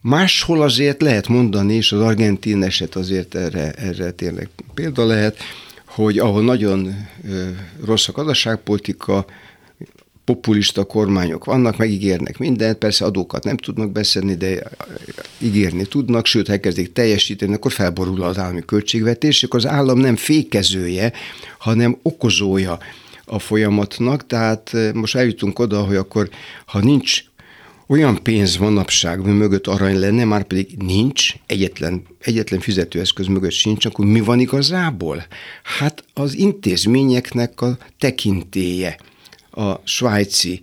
[0.00, 5.36] Máshol azért lehet mondani, és az argentin eset azért erre, erre tényleg példa lehet,
[5.84, 7.08] hogy ahol nagyon
[7.84, 9.26] rossz a gazdaságpolitika,
[10.24, 14.62] populista kormányok vannak, megígérnek mindent, persze adókat nem tudnak beszedni, de
[15.38, 21.12] ígérni tudnak, sőt, elkezdik teljesíteni, akkor felborul az állami költségvetés, és az állam nem fékezője,
[21.58, 22.78] hanem okozója
[23.24, 26.28] a folyamatnak, tehát eh, most eljutunk oda, hogy akkor,
[26.66, 27.24] ha nincs
[27.86, 33.84] olyan pénz manapság, ami mögött arany lenne, már pedig nincs, egyetlen, egyetlen fizetőeszköz mögött sincs,
[33.84, 35.26] akkor mi van igazából?
[35.62, 38.98] Hát az intézményeknek a tekintéje,
[39.50, 40.60] a svájci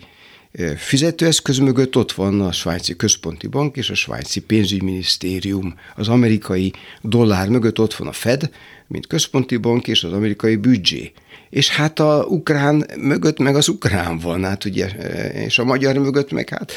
[0.52, 5.76] eh, fizetőeszköz mögött ott van a svájci központi bank és a svájci pénzügyminisztérium.
[5.95, 8.50] Az amerikai dollár mögött ott van a Fed,
[8.88, 11.12] mint központi bank és az amerikai büdzsé
[11.51, 14.87] és hát a ukrán mögött meg az ukrán van, hát ugye,
[15.33, 16.71] és a magyar mögött meg hát,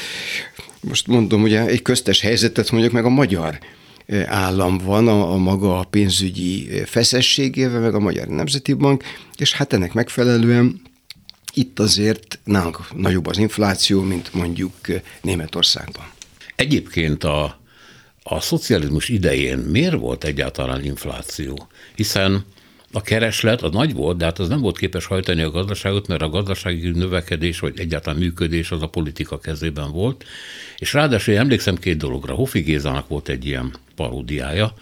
[0.81, 3.57] most mondom, ugye egy köztes helyzetet mondjuk meg a magyar
[4.25, 9.03] állam van a, a maga a pénzügyi feszességével, meg a Magyar Nemzeti Bank,
[9.37, 10.81] és hát ennek megfelelően
[11.53, 14.73] itt azért nálunk nagyobb az infláció, mint mondjuk
[15.21, 16.05] Németországban.
[16.55, 17.59] Egyébként a,
[18.23, 21.67] a szocializmus idején miért volt egyáltalán infláció?
[21.95, 22.45] Hiszen
[22.95, 26.21] a kereslet az nagy volt, de hát az nem volt képes hajtani a gazdaságot, mert
[26.21, 30.25] a gazdasági növekedés, vagy egyáltalán működés az a politika kezében volt.
[30.77, 32.33] És ráadásul emlékszem két dologra.
[32.33, 34.73] Hofi Gézának volt egy ilyen paródiája,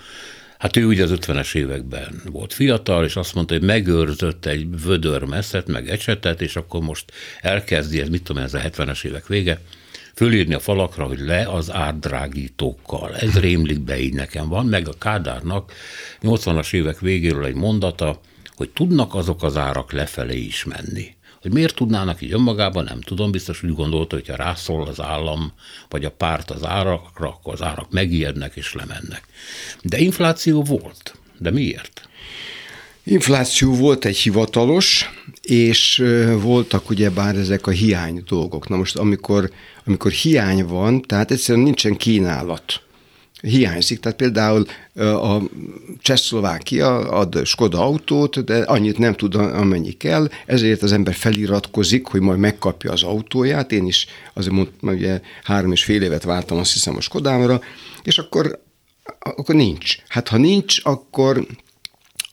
[0.57, 5.23] Hát ő ugye az 50-es években volt fiatal, és azt mondta, hogy megőrzött egy vödör
[5.23, 9.61] messzet, meg ecsetet, és akkor most elkezdi, ez mit tudom, ez a 70-es évek vége,
[10.15, 13.15] fölírni a falakra, hogy le az árdrágítókkal.
[13.15, 15.73] Ez rémlik be így nekem van, meg a Kádárnak
[16.21, 18.19] 80-as évek végéről egy mondata,
[18.55, 21.15] hogy tudnak azok az árak lefelé is menni.
[21.41, 25.53] Hogy miért tudnának így önmagában, nem tudom, biztos úgy gondolta, hogyha rászól az állam,
[25.89, 29.23] vagy a párt az árakra, akkor az árak megijednek és lemennek.
[29.81, 31.15] De infláció volt.
[31.37, 32.07] De miért?
[33.03, 35.09] Infláció volt egy hivatalos,
[35.41, 36.03] és
[36.41, 38.69] voltak ugye bár ezek a hiány dolgok.
[38.69, 39.51] Na most amikor,
[39.85, 42.81] amikor hiány van, tehát egyszerűen nincsen kínálat
[43.41, 43.99] hiányzik.
[43.99, 44.65] Tehát például
[44.95, 45.41] a
[46.01, 52.21] Csehszlovákia ad Skoda autót, de annyit nem tud, amennyi kell, ezért az ember feliratkozik, hogy
[52.21, 53.71] majd megkapja az autóját.
[53.71, 57.61] Én is azért mondtam, ugye három és fél évet vártam, azt hiszem a Skodámra,
[58.03, 58.63] és akkor,
[59.19, 59.95] akkor nincs.
[60.07, 61.45] Hát ha nincs, akkor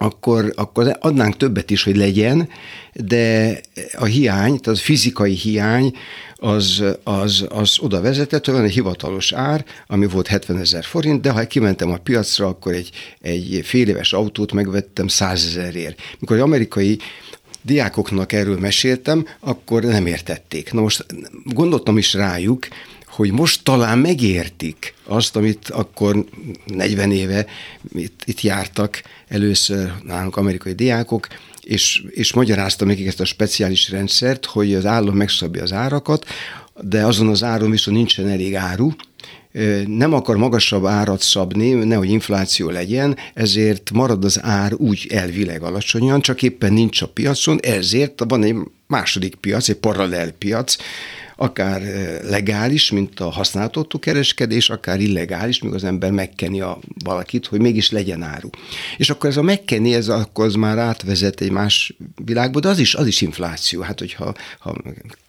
[0.03, 2.49] akkor, akkor adnánk többet is, hogy legyen,
[2.93, 3.61] de
[3.93, 5.93] a hiány, tehát a fizikai hiány
[6.35, 11.21] az, az, az oda vezetett, hogy van egy hivatalos ár, ami volt 70 ezer forint,
[11.21, 16.01] de ha kimentem a piacra, akkor egy, egy fél éves autót megvettem 100 ezerért.
[16.19, 16.99] Mikor egy amerikai
[17.63, 20.73] diákoknak erről meséltem, akkor nem értették.
[20.73, 21.07] Na most
[21.45, 22.69] gondoltam is rájuk,
[23.11, 26.25] hogy most talán megértik azt, amit akkor
[26.67, 27.47] 40 éve
[27.95, 31.27] itt, itt jártak először nálunk amerikai diákok,
[31.61, 36.25] és, és magyaráztam nekik ezt a speciális rendszert, hogy az állam megszabja az árakat,
[36.81, 38.91] de azon az áron viszont nincsen elég áru,
[39.87, 46.21] nem akar magasabb árat szabni, nehogy infláció legyen, ezért marad az ár úgy elvileg alacsonyan,
[46.21, 50.77] csak éppen nincs a piacon, ezért van egy második piac, egy paralel piac,
[51.41, 51.83] akár
[52.23, 57.91] legális, mint a használt kereskedés, akár illegális, míg az ember megkeni a valakit, hogy mégis
[57.91, 58.49] legyen áru.
[58.97, 62.79] És akkor ez a megkeni, ez akkor az már átvezet egy más világba, de az
[62.79, 63.81] is, az is infláció.
[63.81, 64.77] Hát, hogyha ha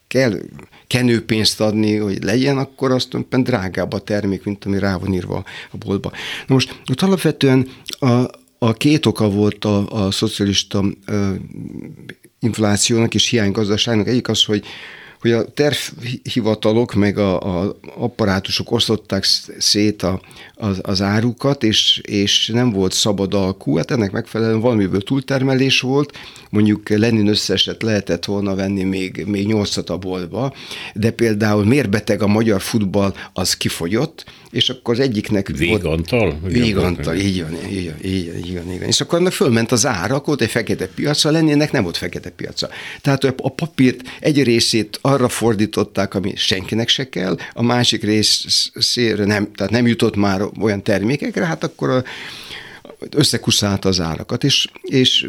[0.08, 0.39] kell
[0.88, 5.43] kenőpénzt adni, hogy legyen, akkor azt tulajdonképpen drágább a termék, mint ami rá van írva
[5.71, 6.12] a boltba.
[6.47, 7.67] Na most ott alapvetően
[8.00, 8.24] a,
[8.58, 11.34] a két oka volt a, a szocialista ö,
[12.39, 14.08] inflációnak és hiánygazdaságnak.
[14.08, 14.65] Egyik az, hogy
[15.22, 19.24] hogy a tervhivatalok meg a, a apparátusok osztották
[19.58, 20.22] szét a,
[20.56, 26.18] az, az árukat, és, és nem volt szabad alkú, hát ennek megfelelően valamiből túltermelés volt,
[26.50, 30.54] mondjuk Lenin összeset lehetett volna venni még, még nyolcat a boltba,
[30.94, 35.48] de például miért beteg a magyar futball, az kifogyott, és akkor az egyiknek...
[35.48, 36.40] Végantal?
[36.44, 38.88] Végantal, így van, így van, így van, így van, így van.
[38.88, 42.30] És akkor annak fölment az ára, akkor ott egy fekete piaca, lennének nem volt fekete
[42.30, 42.70] piaca.
[43.02, 49.52] Tehát a papírt egy részét arra fordították, ami senkinek se kell, a másik részére nem,
[49.54, 52.04] tehát nem jutott már olyan termékekre, hát akkor a,
[53.10, 55.28] összekuszálta az árakat, és, és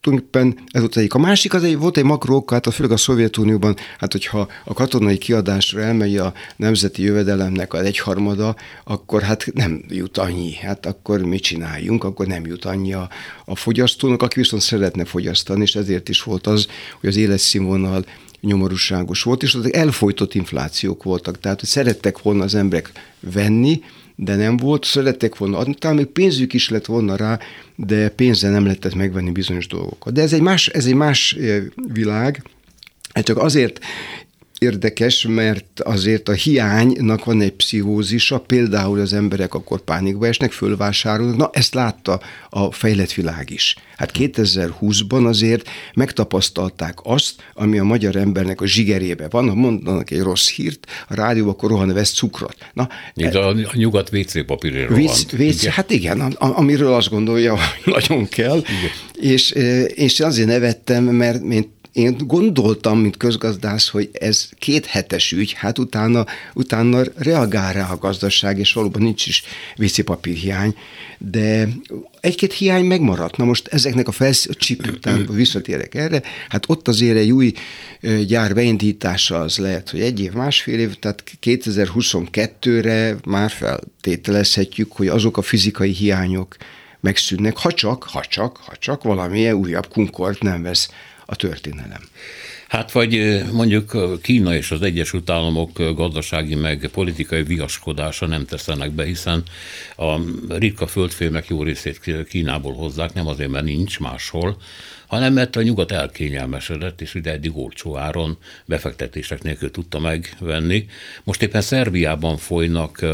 [0.00, 1.14] tulajdonképpen ez volt egyik.
[1.14, 4.72] A másik az egy, volt egy makrók, hát a főleg a Szovjetunióban, hát hogyha a
[4.72, 10.54] katonai kiadásra elmegy a nemzeti jövedelemnek az egyharmada, akkor hát nem jut annyi.
[10.54, 13.08] Hát akkor mit csináljunk, akkor nem jut annyi a,
[13.44, 16.66] a fogyasztónak, aki viszont szeretne fogyasztani, és ezért is volt az,
[17.00, 18.04] hogy az életszínvonal
[18.40, 23.80] nyomorúságos volt, és azok elfolytott inflációk voltak, tehát hogy szerettek volna az emberek venni,
[24.20, 27.38] de nem volt, szerettek volna adni, talán még pénzük is lett volna rá,
[27.76, 30.12] de pénzzel nem lehetett megvenni bizonyos dolgokat.
[30.12, 32.42] De ez egy más, ez egy más eh, világ,
[33.14, 33.80] hát csak azért
[34.58, 41.36] érdekes, mert azért a hiánynak van egy pszichózisa, például az emberek akkor pánikba esnek, fölvásárolnak,
[41.36, 43.76] na ezt látta a fejlett világ is.
[43.96, 50.20] Hát 2020-ban azért megtapasztalták azt, ami a magyar embernek a zsigerébe van, ha mondanak egy
[50.20, 52.56] rossz hírt, a rádióban akkor rohan vesz cukrot.
[52.72, 57.92] Na, Itt a, a nyugat WC papírért WC, WC, Hát igen, amiről azt gondolja, hogy
[57.92, 58.56] nagyon kell.
[58.58, 59.32] Igen.
[59.32, 65.32] És, eh, és azért nevettem, mert mint én gondoltam, mint közgazdász, hogy ez két hetes
[65.32, 69.42] ügy, hát utána, utána reagál rá a gazdaság, és valóban nincs is
[70.04, 70.74] papír hiány,
[71.18, 71.68] de
[72.20, 73.36] egy-két hiány megmaradt.
[73.36, 77.52] Na most ezeknek a felsz, a csip után visszatérek erre, hát ott azért egy új
[78.26, 85.36] gyár beindítása az lehet, hogy egy év, másfél év, tehát 2022-re már feltételezhetjük, hogy azok
[85.36, 86.56] a fizikai hiányok
[87.00, 90.90] megszűnnek, ha csak, ha csak, ha csak valamilyen újabb kunkort nem vesz
[91.30, 92.00] a történelem.
[92.68, 99.04] Hát vagy mondjuk Kína és az Egyesült Államok gazdasági meg politikai viaskodása nem teszenek be,
[99.04, 99.42] hiszen
[99.96, 104.56] a ritka földfémek jó részét Kínából hozzák, nem azért, mert nincs máshol,
[105.06, 110.86] hanem mert a nyugat elkényelmesedett, és ugye eddig olcsó áron befektetések nélkül tudta megvenni.
[111.24, 113.06] Most éppen Szerbiában folynak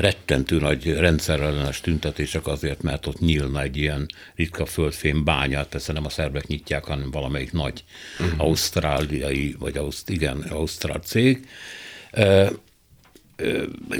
[0.00, 6.04] rettentő nagy rendszerellenes tüntetések azért, mert ott nyílna egy ilyen ritka földfém bányát, ezt nem
[6.04, 7.84] a szerbek nyitják, hanem valamelyik nagy
[8.20, 8.40] uh-huh.
[8.40, 11.48] ausztráliai, vagy auszt, igen, ausztrál cég.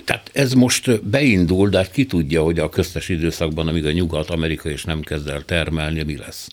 [0.05, 4.71] Tehát ez most beindul, de hát ki tudja, hogy a köztes időszakban, amíg a Nyugat-Amerika
[4.71, 6.49] is nem kezd el termelni, mi lesz.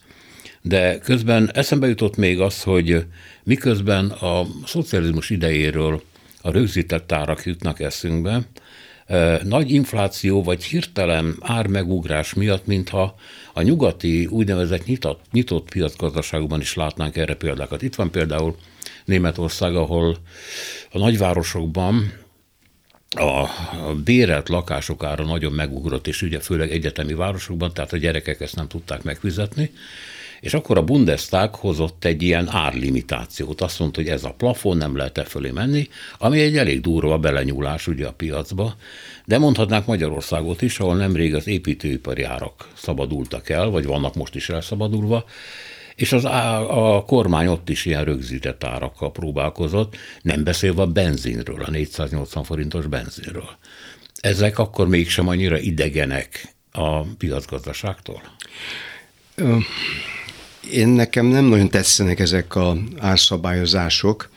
[0.61, 3.05] De közben eszembe jutott még az, hogy
[3.43, 6.01] miközben a szocializmus idejéről
[6.41, 8.41] a rögzített árak jutnak eszünkbe,
[9.43, 13.15] nagy infláció vagy hirtelen ármegugrás miatt, mintha
[13.53, 17.81] a nyugati úgynevezett nyitott, nyitott piacgazdaságban is látnánk erre példákat.
[17.81, 18.55] Itt van például
[19.05, 20.17] Németország, ahol
[20.91, 22.13] a nagyvárosokban
[23.09, 28.55] a bérelt lakások ára nagyon megugrott, és ugye főleg egyetemi városokban, tehát a gyerekek ezt
[28.55, 29.71] nem tudták megfizetni,
[30.45, 33.61] és akkor a Bundestag hozott egy ilyen árlimitációt.
[33.61, 37.17] Azt mondta, hogy ez a plafon, nem lehet e fölé menni, ami egy elég durva
[37.17, 38.75] belenyúlás ugye a piacba.
[39.25, 44.49] De mondhatnánk Magyarországot is, ahol nemrég az építőipari árak szabadultak el, vagy vannak most is
[44.49, 45.25] elszabadulva,
[45.95, 51.63] és az a, a kormány ott is ilyen rögzített árakkal próbálkozott, nem beszélve a benzinről,
[51.63, 53.49] a 480 forintos benzinről.
[54.19, 58.21] Ezek akkor mégsem annyira idegenek a piacgazdaságtól?
[60.71, 64.29] Én nekem nem nagyon tetszenek ezek a árszabályozások,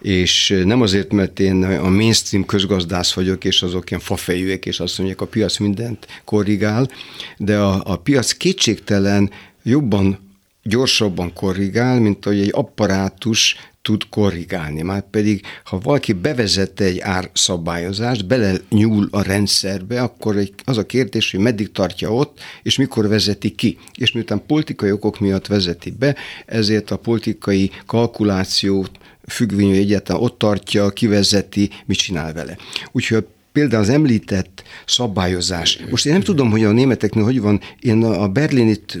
[0.00, 4.98] és nem azért, mert én a mainstream közgazdász vagyok, és azok ilyen fafejűek, és azt
[4.98, 6.90] mondják, a piac mindent korrigál,
[7.36, 9.30] de a, a piac kétségtelen
[9.62, 10.18] jobban
[10.62, 14.82] gyorsabban korrigál, mint hogy egy apparátus tud korrigálni.
[14.82, 21.30] Már pedig, ha valaki bevezette egy árszabályozást, bele nyúl a rendszerbe, akkor az a kérdés,
[21.30, 23.78] hogy meddig tartja ott, és mikor vezeti ki.
[23.94, 28.90] És miután politikai okok miatt vezeti be, ezért a politikai kalkulációt
[29.26, 32.56] függvényű egyáltalán ott tartja, kivezeti, mit csinál vele.
[32.92, 33.26] Úgyhogy
[33.58, 35.78] például az említett szabályozás.
[35.90, 38.98] Most én nem tudom, hogy a németeknél hogy van, én a Berlinit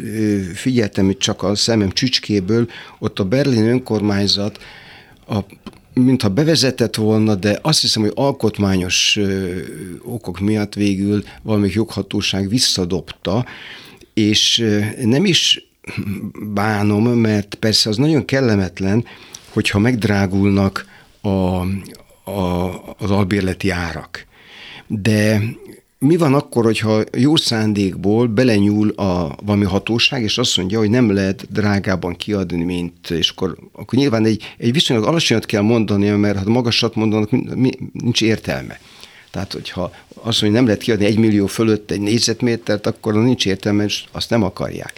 [0.54, 2.68] figyeltem itt csak a szemem csücskéből,
[2.98, 4.58] ott a berlin önkormányzat
[5.28, 5.38] a
[5.92, 9.56] mintha bevezetett volna, de azt hiszem, hogy alkotmányos ö,
[10.02, 13.46] okok miatt végül valamelyik joghatóság visszadobta,
[14.14, 15.68] és ö, nem is
[16.54, 19.04] bánom, mert persze az nagyon kellemetlen,
[19.48, 20.86] hogyha megdrágulnak
[21.20, 24.27] a, a, az albérleti árak
[24.88, 25.40] de
[25.98, 31.12] mi van akkor, hogyha jó szándékból belenyúl a valami hatóság, és azt mondja, hogy nem
[31.12, 36.38] lehet drágában kiadni, mint, és akkor, akkor nyilván egy, egy viszonylag alacsonyat kell mondani, mert
[36.38, 37.30] ha magasat mondanak,
[37.92, 38.80] nincs értelme.
[39.30, 43.84] Tehát, hogyha azt mondja, nem lehet kiadni egy millió fölött egy négyzetmétert, akkor nincs értelme,
[43.84, 44.92] és azt nem akarják.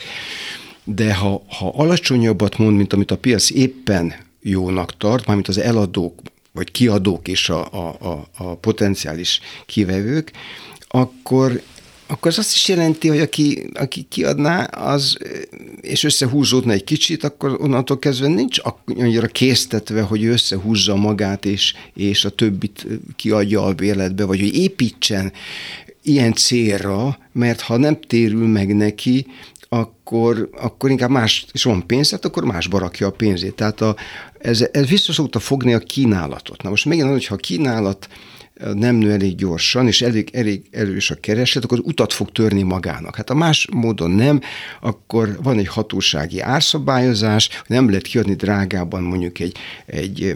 [0.84, 6.14] De ha, ha alacsonyabbat mond, mint amit a piac éppen jónak tart, mármint az eladók
[6.52, 10.30] vagy kiadók és a, a, a, a potenciális kivevők,
[10.88, 11.62] akkor
[12.10, 15.16] akkor az azt is jelenti, hogy aki, aki kiadná, az,
[15.80, 22.24] és összehúzódna egy kicsit, akkor onnantól kezdve nincs annyira késztetve, hogy összehúzza magát, és, és
[22.24, 22.86] a többit
[23.16, 25.32] kiadja a bérletbe, vagy hogy építsen
[26.02, 29.26] ilyen célra, mert ha nem térül meg neki,
[29.68, 33.54] akkor, akkor inkább más, és van pénz, hát akkor másba rakja a pénzét.
[33.54, 33.96] Tehát a,
[34.40, 36.62] ez, ez vissza szokta fogni a kínálatot.
[36.62, 38.08] Na most megint, hogyha a kínálat
[38.74, 42.62] nem nő elég gyorsan, és elég, elég erős a kereslet, akkor az utat fog törni
[42.62, 43.16] magának.
[43.16, 44.40] Hát a más módon nem,
[44.80, 50.34] akkor van egy hatósági árszabályozás, nem lehet kiadni drágában mondjuk egy, egy,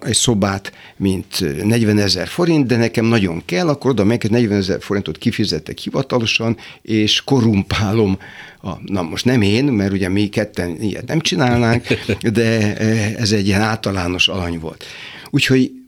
[0.00, 4.82] egy szobát, mint 40 ezer forint, de nekem nagyon kell, akkor oda meg 40 ezer
[4.82, 8.18] forintot kifizetek hivatalosan, és korrumpálom
[8.62, 11.86] a, na most nem én, mert ugye mi ketten ilyet nem csinálnánk,
[12.32, 12.76] de
[13.16, 14.84] ez egy ilyen általános alany volt.
[15.30, 15.81] Úgyhogy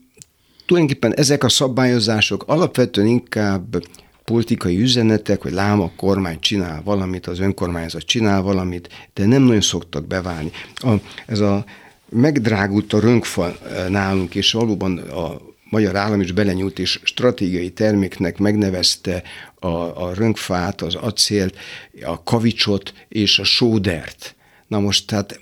[0.65, 3.83] tulajdonképpen ezek a szabályozások alapvetően inkább
[4.23, 9.61] politikai üzenetek, hogy lám a kormány csinál valamit, az önkormányzat csinál valamit, de nem nagyon
[9.61, 10.51] szoktak beválni.
[10.75, 10.93] A,
[11.25, 11.65] ez a
[12.09, 18.37] megdrágult a rönkfa eh, nálunk, és valóban a magyar állam is belenyúlt, és stratégiai terméknek
[18.37, 19.23] megnevezte
[19.59, 19.67] a,
[20.07, 21.57] a rönkfát, az acélt,
[22.03, 24.34] a kavicsot és a sódert.
[24.67, 25.39] Na most, tehát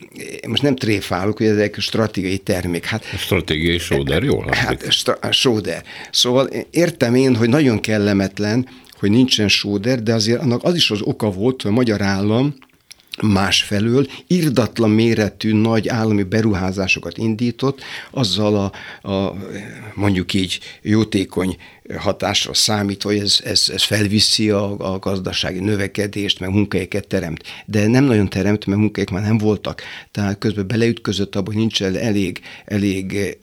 [0.48, 2.86] most nem tréfálok, hogy ezek stratégiai termék.
[2.86, 5.84] Hát, a stratégiai sóder jól Hát stra- sóder.
[6.12, 8.68] Szóval értem én, hogy nagyon kellemetlen,
[9.00, 12.56] hogy nincsen sóder, de azért annak az is az oka volt, hogy a magyar állam
[13.22, 19.36] másfelől irdatlan méretű nagy állami beruházásokat indított, azzal a, a
[19.94, 21.58] mondjuk így jótékony
[21.98, 27.44] hatásra számít, hogy ez, ez, ez felviszi a, a gazdasági növekedést, meg munkahelyeket teremt.
[27.66, 29.82] De nem nagyon teremt, mert munkahelyek már nem voltak.
[30.12, 33.38] Tehát közben beleütközött abban, hogy nincs elég, elég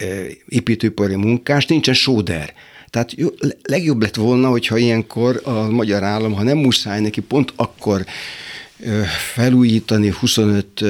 [0.48, 2.52] építőipari munkás, nincsen sóder.
[2.90, 3.28] Tehát jó,
[3.62, 8.04] legjobb lett volna, hogyha ilyenkor a magyar állam, ha nem muszáj neki, pont akkor
[9.34, 10.80] felújítani 25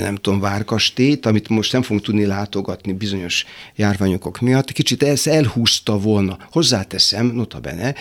[0.00, 3.44] nem tudom, várkastét, amit most nem fogunk tudni látogatni bizonyos
[3.76, 4.72] járványokok miatt.
[4.72, 6.38] Kicsit ez elhúzta volna.
[6.50, 7.94] Hozzáteszem, notabene,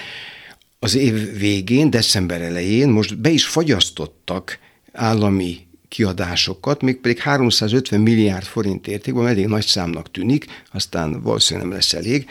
[0.79, 4.59] az év végén, december elején most be is fagyasztottak
[4.91, 11.93] állami kiadásokat, mégpedig 350 milliárd forint értékben, elég nagy számnak tűnik, aztán valószínűleg nem lesz
[11.93, 12.29] elég.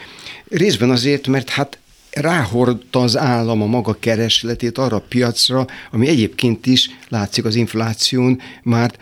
[0.49, 1.79] Részben azért, mert hát
[2.13, 8.41] ráhordta az állam a maga keresletét arra a piacra, ami egyébként is látszik az infláción,
[8.63, 8.93] már,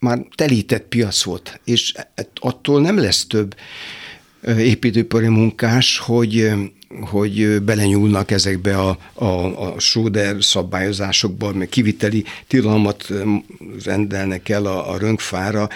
[0.00, 1.94] már telített piac volt, és
[2.34, 3.54] attól nem lesz több
[4.58, 6.52] építőipari munkás, hogy
[7.00, 9.24] hogy belenyúlnak ezekbe a, a,
[9.72, 13.08] a Schroeder szabályozásokba, meg kiviteli tilalmat
[13.84, 15.68] rendelnek el a, a rönkfára,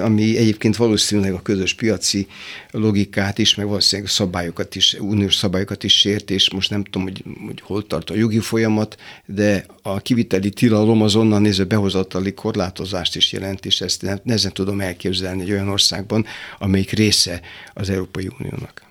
[0.00, 2.26] ami egyébként valószínűleg a közös piaci
[2.70, 7.24] logikát is, meg valószínűleg szabályokat is, uniós szabályokat is sért, és most nem tudom, hogy,
[7.46, 8.96] hogy hol tart a jogi folyamat,
[9.26, 15.42] de a kiviteli tilalom azonnal nézve behozatali korlátozást is jelent, és ezt nehezen tudom elképzelni
[15.42, 16.26] egy olyan országban,
[16.58, 17.40] amelyik része
[17.74, 18.89] az Európai Uniónak.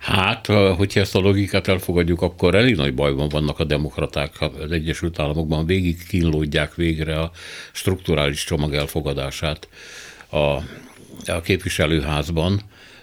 [0.00, 5.18] Hát, hogyha ezt a logikát elfogadjuk, akkor elég nagy bajban vannak a demokraták az Egyesült
[5.18, 7.30] Államokban, végig kínlódják végre a
[7.72, 9.68] strukturális csomag elfogadását
[10.28, 10.36] a,
[11.26, 12.60] a képviselőházban,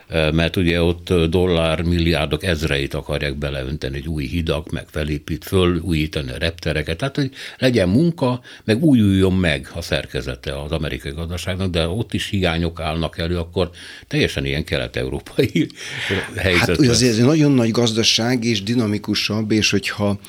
[0.10, 6.32] mert ugye ott dollár milliárdok ezreit akarják beleönteni, egy új hidak, meg felépít föl, újítani
[6.32, 11.88] a reptereket, tehát hogy legyen munka, meg újuljon meg a szerkezete az amerikai gazdaságnak, de
[11.88, 13.70] ott is hiányok állnak elő, akkor
[14.08, 15.68] teljesen ilyen kelet-európai
[16.36, 16.68] helyzet.
[16.68, 20.20] Hát ugye azért egy nagyon nagy gazdaság, és dinamikusabb, és hogyha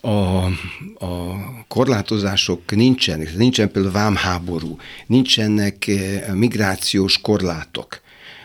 [0.00, 0.44] a,
[1.04, 1.34] a
[1.68, 5.90] korlátozások nincsenek, nincsen például vámháború, nincsenek
[6.32, 8.00] migrációs korlátok,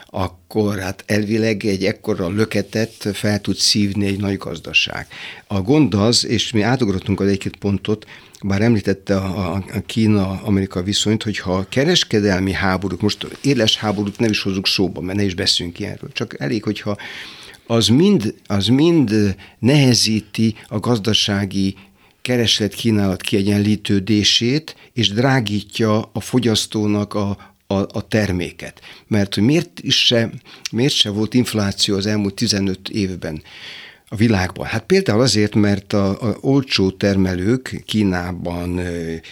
[0.09, 5.07] akkor hát elvileg egy ekkora löketet fel tud szívni egy nagy gazdaság.
[5.47, 8.05] A gond az, és mi átugrottunk az egy-két pontot,
[8.43, 14.41] bár említette a, a Kína-Amerika viszonyt, hogy ha kereskedelmi háborúk, most éles háborút nem is
[14.41, 16.97] hozunk szóba, mert ne is beszélünk ilyenről, csak elég, hogyha
[17.67, 21.75] az mind, az mind nehezíti a gazdasági
[22.21, 28.81] kereslet-kínálat kiegyenlítődését, és drágítja a fogyasztónak a, a, a terméket.
[29.07, 30.29] Mert hogy miért, is se,
[30.71, 33.41] miért se volt infláció az elmúlt 15 évben
[34.09, 34.65] a világban?
[34.65, 38.81] Hát például azért, mert a, a olcsó termelők Kínában,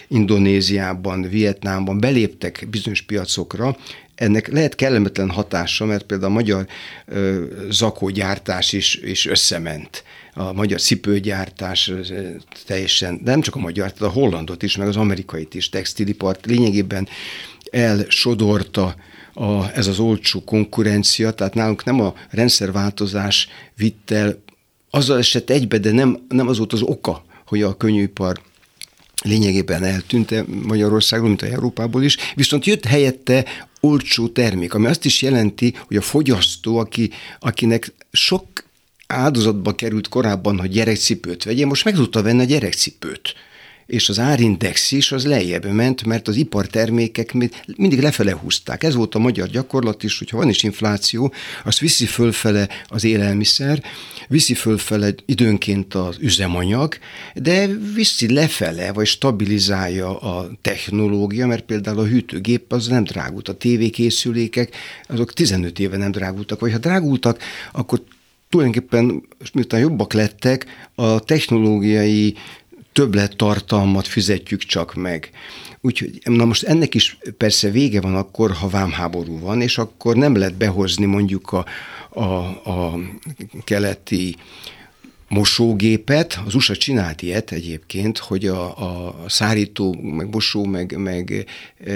[0.08, 3.76] Indonéziában, Vietnámban beléptek bizonyos piacokra,
[4.16, 6.66] ennek lehet kellemetlen hatása, mert például a magyar
[7.06, 10.04] ö, zakógyártás is, is összement.
[10.34, 11.92] A magyar cipőgyártás
[12.66, 17.08] teljesen, nem csak a magyar, tehát a hollandot is, meg az amerikait is, textilipart lényegében
[17.76, 18.96] elsodorta
[19.34, 24.42] a, ez az olcsó konkurencia, tehát nálunk nem a rendszerváltozás vitt el,
[24.90, 28.40] azzal esett egybe, de nem, nem az volt az oka, hogy a könnyűipar
[29.22, 33.44] lényegében eltűnt Magyarországon, mint a Európából is, viszont jött helyette
[33.80, 38.46] olcsó termék, ami azt is jelenti, hogy a fogyasztó, aki, akinek sok
[39.06, 43.34] áldozatba került korábban, hogy gyerekcipőt vegye, most meg tudta venni a gyerekcipőt
[43.86, 47.32] és az árindex is az lejjebb ment, mert az ipartermékek
[47.76, 48.82] mindig lefele húzták.
[48.82, 51.32] Ez volt a magyar gyakorlat is, hogyha van is infláció,
[51.64, 53.82] az viszi fölfele az élelmiszer,
[54.28, 56.98] viszi fölfele időnként az üzemanyag,
[57.34, 63.56] de viszi lefele, vagy stabilizálja a technológia, mert például a hűtőgép az nem drágult, a
[63.56, 64.76] tévékészülékek
[65.08, 68.02] azok 15 éve nem drágultak, vagy ha drágultak, akkor
[68.48, 69.22] tulajdonképpen
[69.52, 72.34] miután jobbak lettek, a technológiai
[72.96, 75.30] többlettartalmat fizetjük csak meg.
[75.80, 80.36] Úgyhogy na most ennek is persze vége van akkor, ha vámháború van, és akkor nem
[80.36, 81.64] lehet behozni mondjuk a,
[82.20, 82.24] a,
[82.70, 82.98] a
[83.64, 84.36] keleti
[85.28, 91.46] mosógépet, az USA csinált ilyet egyébként, hogy a, a szárító, meg mosó, meg, meg
[91.84, 91.92] e,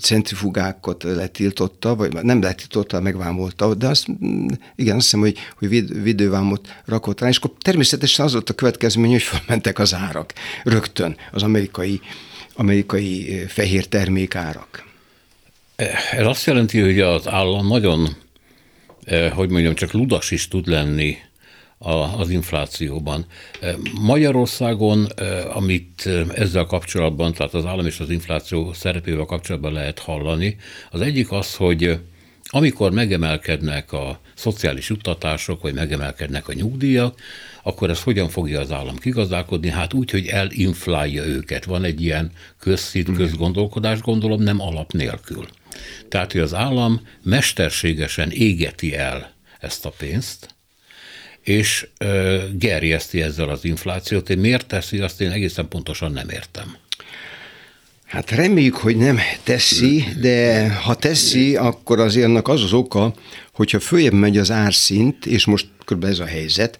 [0.00, 4.06] centrifugákat letiltotta, vagy nem letiltotta, megvámolta, de azt,
[4.76, 8.54] igen, azt hiszem, hogy, hogy vid, vidővámot rakott rá, és akkor természetesen az volt a
[8.54, 10.32] következmény, hogy felmentek az árak
[10.64, 12.00] rögtön, az amerikai,
[12.54, 14.86] amerikai fehér termékárak.
[16.10, 18.16] Ez azt jelenti, hogy az állam nagyon,
[19.32, 21.16] hogy mondjam, csak ludas is tud lenni
[22.18, 23.26] az inflációban.
[24.00, 25.04] Magyarországon,
[25.52, 30.56] amit ezzel kapcsolatban, tehát az állam és az infláció szerepével kapcsolatban lehet hallani,
[30.90, 31.98] az egyik az, hogy
[32.50, 37.20] amikor megemelkednek a szociális juttatások, vagy megemelkednek a nyugdíjak,
[37.62, 39.70] akkor ez hogyan fogja az állam kigazdálkodni?
[39.70, 41.64] Hát úgy, hogy elinflálja őket.
[41.64, 45.46] Van egy ilyen közszít, közgondolkodás, gondolom, nem alap nélkül.
[46.08, 50.56] Tehát, hogy az állam mesterségesen égeti el ezt a pénzt,
[51.48, 51.86] és
[52.52, 54.30] gerjeszti ezzel az inflációt.
[54.30, 56.76] Én miért teszi, azt én egészen pontosan nem értem.
[58.04, 63.14] Hát reméljük, hogy nem teszi, de ha teszi, akkor azért az az oka,
[63.52, 66.04] hogyha följebb megy az árszint, és most kb.
[66.04, 66.78] ez a helyzet,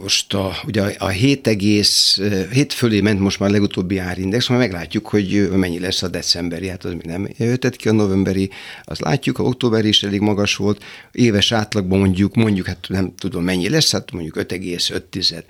[0.00, 2.20] most a, ugye a 7, egész,
[2.50, 6.68] 7 fölé ment most már a legutóbbi árindex, majd meglátjuk, hogy mennyi lesz a decemberi,
[6.68, 8.50] hát az még nem jöhetett ki a novemberi,
[8.84, 13.44] azt látjuk, a októberi is elég magas volt, éves átlagban mondjuk, mondjuk, hát nem tudom
[13.44, 15.42] mennyi lesz, hát mondjuk 5,5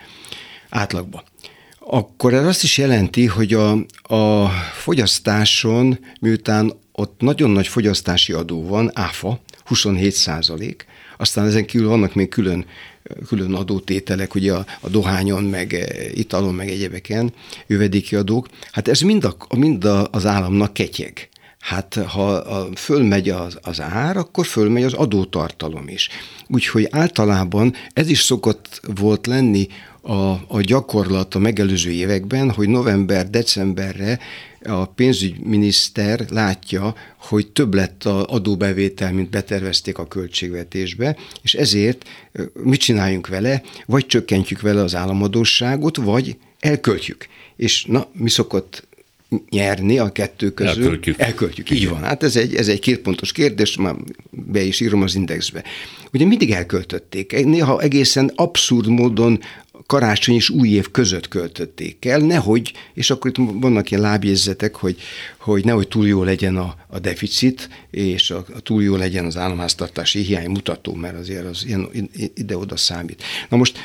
[0.69, 1.23] átlagban.
[1.79, 3.73] Akkor ez azt is jelenti, hogy a,
[4.15, 10.87] a fogyasztáson, miután ott nagyon nagy fogyasztási adó van, áfa, 27 százalék,
[11.17, 12.65] aztán ezen kívül vannak még külön
[13.27, 17.33] külön adótételek, ugye a, a dohányon, meg e, italon, meg egyebeken,
[17.67, 18.49] jövedéki adók.
[18.73, 21.29] Hát ez mind, a, mind a, az államnak ketyeg.
[21.59, 26.09] Hát ha a, fölmegy az, az ár, akkor fölmegy az adótartalom is.
[26.49, 29.69] Úgyhogy általában ez is szokott volt lenni
[30.03, 34.19] a, a gyakorlat a megelőző években, hogy november-decemberre
[34.65, 42.09] a pénzügyminiszter látja, hogy több lett az adóbevétel, mint betervezték a költségvetésbe, és ezért
[42.63, 43.63] mit csináljunk vele?
[43.87, 47.27] Vagy csökkentjük vele az államadóságot, vagy elköltjük.
[47.57, 48.87] És na, mi szokott
[49.51, 50.83] nyerni a kettő közül.
[50.83, 51.19] Elköltjük.
[51.19, 52.03] Elköltjük, így van.
[52.03, 53.95] Hát ez egy, ez egy kétpontos kérdés, már
[54.31, 55.65] be is írom az indexbe.
[56.13, 59.41] Ugye mindig elköltötték, néha egészen abszurd módon
[59.93, 64.97] karácsony és új év között költötték el, nehogy, és akkor itt vannak ilyen lábjegyzetek, hogy,
[65.39, 69.37] hogy nehogy túl jó legyen a, a deficit, és a, a túl jó legyen az
[69.37, 71.89] államháztartási hiány mutató, mert azért az ilyen
[72.35, 73.23] ide-oda számít.
[73.49, 73.79] Na most,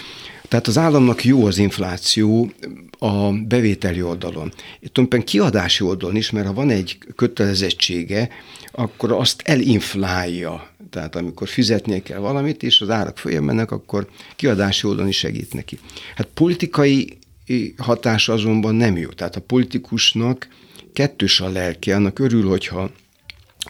[0.47, 2.51] tehát az államnak jó az infláció
[2.99, 4.53] a bevételi oldalon.
[4.79, 8.29] Itt tulajdonképpen kiadási oldalon is, mert ha van egy kötelezettsége,
[8.71, 14.87] akkor azt elinflálja tehát amikor fizetnie kell valamit, és az árak följebb mennek, akkor kiadási
[14.87, 15.79] oldalon is segít neki.
[16.15, 17.17] Hát politikai
[17.77, 19.09] hatás azonban nem jó.
[19.09, 20.47] Tehát a politikusnak
[20.93, 22.91] kettős a lelke, annak örül, hogyha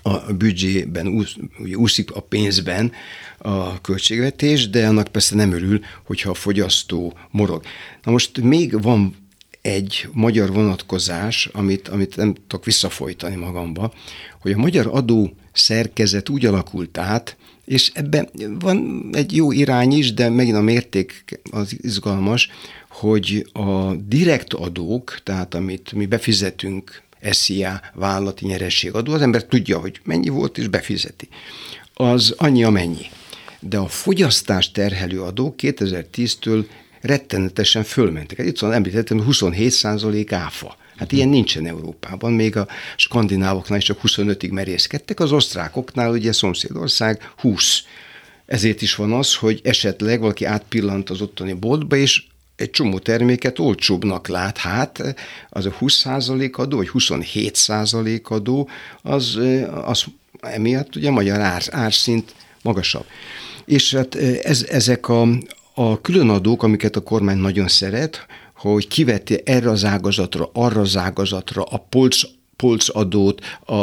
[0.02, 1.36] a büdzsében úsz,
[1.76, 2.92] úszik a pénzben
[3.38, 7.64] a költségvetés, de annak persze nem örül, hogyha a fogyasztó morog.
[8.04, 9.16] Na most még van
[9.62, 13.94] egy magyar vonatkozás, amit, amit nem tudok visszafolytani magamba,
[14.42, 18.30] hogy a magyar adó szerkezet úgy alakult át, és ebben
[18.60, 22.50] van egy jó irány is, de megint a mérték az izgalmas,
[22.90, 30.00] hogy a direkt adók, tehát amit mi befizetünk SZIA vállalati nyerességadó, az ember tudja, hogy
[30.04, 31.28] mennyi volt, és befizeti.
[31.94, 33.06] Az annyi, amennyi.
[33.60, 36.66] De a fogyasztás terhelő adó 2010-től
[37.02, 38.46] rettenetesen fölmentek.
[38.46, 40.78] Itt van említettem, 27 százalék áfa.
[40.98, 47.32] Hát ilyen nincsen Európában, még a skandinávoknál is csak 25-ig merészkedtek, az osztrákoknál ugye szomszédország
[47.38, 47.84] 20.
[48.46, 52.24] Ezért is van az, hogy esetleg valaki átpillant az ottani boltba, és
[52.58, 55.16] egy csomó terméket olcsóbbnak lát, hát
[55.50, 58.70] az a 20% adó, vagy 27% adó,
[59.02, 59.40] az,
[59.86, 60.06] az
[60.40, 63.06] emiatt ugye a magyar ár, árszint magasabb.
[63.66, 65.28] És hát ez, ezek a,
[65.74, 71.64] a különadók, amiket a kormány nagyon szeret, hogy kiveti erre az ágazatra, arra az ágazatra
[71.64, 72.22] a polc
[72.56, 73.74] polcadót, a,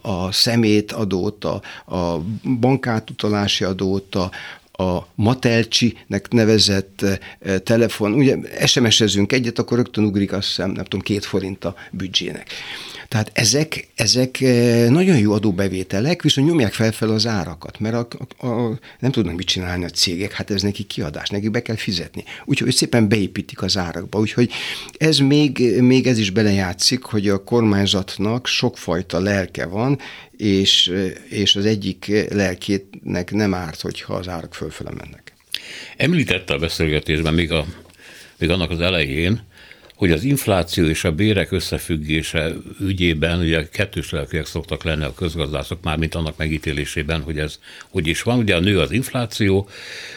[0.00, 1.62] a szemétadót, a,
[1.96, 2.20] a
[2.60, 4.30] bankátutalási adót, a,
[4.72, 11.00] a Matelcsi-nek nevezett eh, telefon, ugye SMS-ezünk egyet, akkor rögtön ugrik azt hiszem, nem tudom,
[11.00, 12.50] két forint a büdzsének.
[13.12, 18.46] Tehát ezek, ezek eh, nagyon jó adóbevételek, viszont nyomják felfel az árakat, mert a, a,
[18.46, 22.24] a, nem tudnak mit csinálni a cégek, hát ez neki kiadás, nekik be kell fizetni.
[22.44, 24.18] Úgyhogy szépen beépítik az árakba.
[24.18, 24.50] Úgyhogy
[24.98, 29.98] ez még, még ez is belejátszik, hogy a kormányzatnak sokfajta lelke van,
[30.36, 30.92] és,
[31.28, 35.32] és az egyik lelkétnek nem árt, hogyha az árak fölfele mennek.
[35.96, 37.64] Említette a beszélgetésben még, a,
[38.38, 39.50] még annak az elején,
[40.02, 45.82] hogy az infláció és a bérek összefüggése ügyében ugye kettős lelkűek szoktak lenni a közgazdászok,
[45.82, 47.58] már mint annak megítélésében, hogy ez
[47.90, 48.38] hogy is van.
[48.38, 49.68] Ugye a nő az infláció,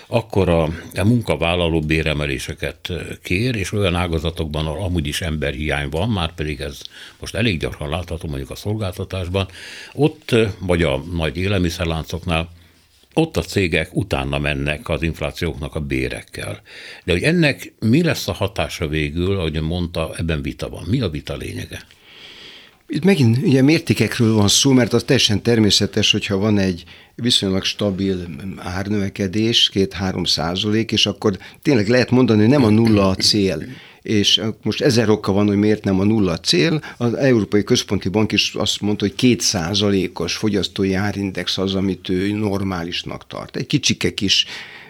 [0.07, 0.63] akkor a,
[0.95, 2.91] a munkavállaló béremeléseket
[3.23, 6.81] kér, és olyan ágazatokban, ahol amúgy is emberhiány van, már pedig ez
[7.19, 9.47] most elég gyakran látható mondjuk a szolgáltatásban,
[9.93, 12.49] ott vagy a nagy élelmiszerláncoknál
[13.17, 16.61] ott a cégek utána mennek az inflációknak a bérekkel.
[17.03, 20.83] De hogy ennek mi lesz a hatása végül, ahogy mondta, ebben vita van.
[20.87, 21.81] Mi a vita lényege?
[22.87, 26.83] Itt megint ugye mértékekről van szó, mert az teljesen természetes, hogyha van egy
[27.15, 33.15] viszonylag stabil árnövekedés, két-három százalék, és akkor tényleg lehet mondani, hogy nem a nulla a
[33.15, 33.63] cél
[34.05, 36.81] és most ezer oka van, hogy miért nem a nulla cél.
[36.97, 42.31] Az Európai Központi Bank is azt mondta, hogy két százalékos fogyasztói árindex az, amit ő
[42.31, 43.55] normálisnak tart.
[43.55, 44.45] Egy kicsike kis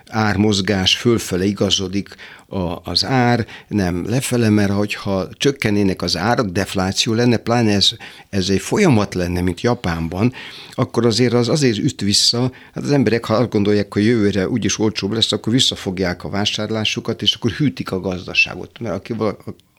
[0.10, 2.16] ármozgás fölfele igazodik
[2.47, 7.89] a, az ár, nem lefele, mert hogyha csökkennének az árak, defláció lenne, pláne ez,
[8.30, 10.34] ez egy folyamat lenne, mint Japánban,
[10.72, 14.80] akkor azért az azért üt vissza, hát az emberek, ha azt gondolják, hogy jövőre úgyis
[14.80, 18.80] olcsóbb lesz, akkor visszafogják a vásárlásukat, és akkor hűtik a gazdaságot.
[18.80, 19.16] Mert aki,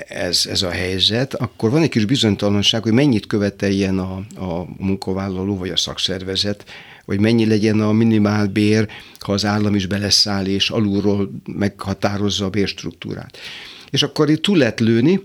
[0.07, 5.57] ez, ez a helyzet, akkor van egy kis bizonytalanság, hogy mennyit követeljen a, a munkavállaló
[5.57, 6.65] vagy a szakszervezet,
[7.05, 8.87] vagy mennyi legyen a minimálbér,
[9.19, 13.37] ha az állam is beleszáll és alulról meghatározza a bérstruktúrát.
[13.89, 15.21] És akkor itt túl lehet lőni,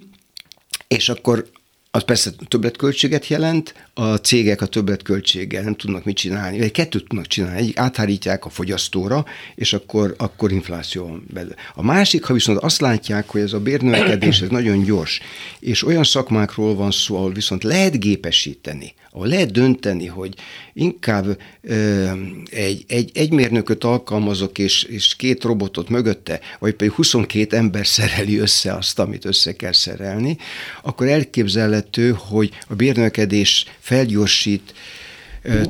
[0.96, 1.50] és akkor
[1.90, 7.26] az persze többletköltséget jelent, a cégek a többletköltséggel nem tudnak mit csinálni, vagy kettőt tudnak
[7.26, 9.24] csinálni, egyik áthárítják a fogyasztóra,
[9.54, 11.54] és akkor, akkor infláció van belőle.
[11.74, 15.20] A másik, ha viszont azt látják, hogy ez a bérnövekedés ez nagyon gyors,
[15.60, 20.34] és olyan szakmákról van szó, ahol viszont lehet gépesíteni, ahol lehet dönteni, hogy
[20.72, 22.10] inkább ö,
[22.50, 28.38] egy, egy, egy mérnököt alkalmazok, és, és két robotot mögötte, vagy pedig 22 ember szereli
[28.38, 30.36] össze azt, amit össze kell szerelni,
[30.82, 34.74] akkor elképzelhető, hogy a bérnövekedés felgyorsít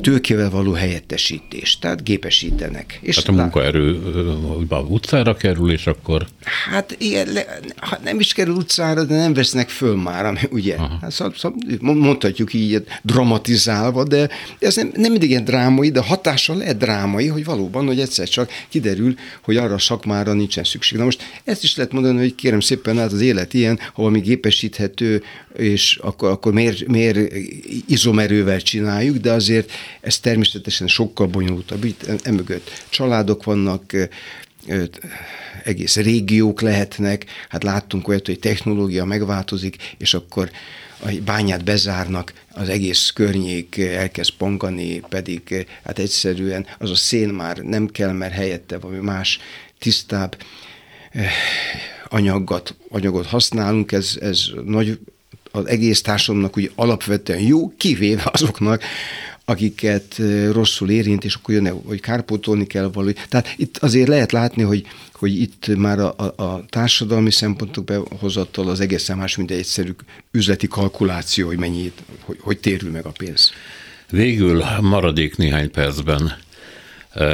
[0.00, 2.98] tőkével való helyettesítés, tehát gépesítenek.
[3.02, 4.00] És hát a munkaerő
[4.68, 6.26] a utcára kerül, és akkor...
[6.70, 7.28] Hát ilyen,
[7.76, 10.76] ha nem is kerül utcára, de nem vesznek föl már, ugye?
[10.78, 16.54] Hát, szab, szab, mondhatjuk így dramatizálva, de ez nem, nem mindig ilyen drámai, de hatása
[16.54, 20.98] lehet drámai, hogy valóban, hogy egyszer csak kiderül, hogy arra a szakmára nincsen szükség.
[20.98, 24.20] Na most ezt is lehet mondani, hogy kérem szépen, hát az élet ilyen, ha valami
[24.20, 25.22] gépesíthető,
[25.56, 27.32] és akkor, akkor miért, miért
[27.86, 31.84] izomerővel csináljuk, de azért ez természetesen sokkal bonyolultabb.
[31.84, 33.94] Itt emögött családok vannak,
[35.64, 40.50] egész régiók lehetnek, hát láttunk olyat, hogy technológia megváltozik, és akkor
[41.04, 47.56] a bányát bezárnak, az egész környék elkezd pongani, pedig hát egyszerűen az a szén már
[47.56, 49.38] nem kell, mert helyette valami más
[49.78, 50.36] tisztább
[52.08, 54.98] anyagot, anyagot használunk, ez, ez nagy
[55.52, 58.82] az egész társadalomnak úgy alapvetően jó, kivéve azoknak,
[59.44, 60.20] akiket
[60.52, 63.18] rosszul érint, és akkor jönne, hogy kárpótolni kell valahogy.
[63.28, 68.68] Tehát itt azért lehet látni, hogy, hogy itt már a, a, a társadalmi szempontok behozattal
[68.68, 69.90] az egészen más, mint egy egyszerű
[70.30, 73.52] üzleti kalkuláció, hogy mennyit, hogy, hogy térül meg a pénz.
[74.10, 76.36] Végül maradék néhány percben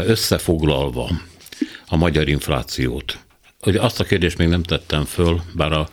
[0.06, 1.10] összefoglalva
[1.86, 3.18] a magyar inflációt.
[3.60, 5.88] Hogy azt a kérdést még nem tettem föl, bár a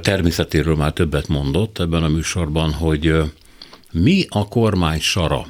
[0.00, 3.12] természetéről már többet mondott ebben a műsorban, hogy
[3.90, 5.46] mi a kormány sara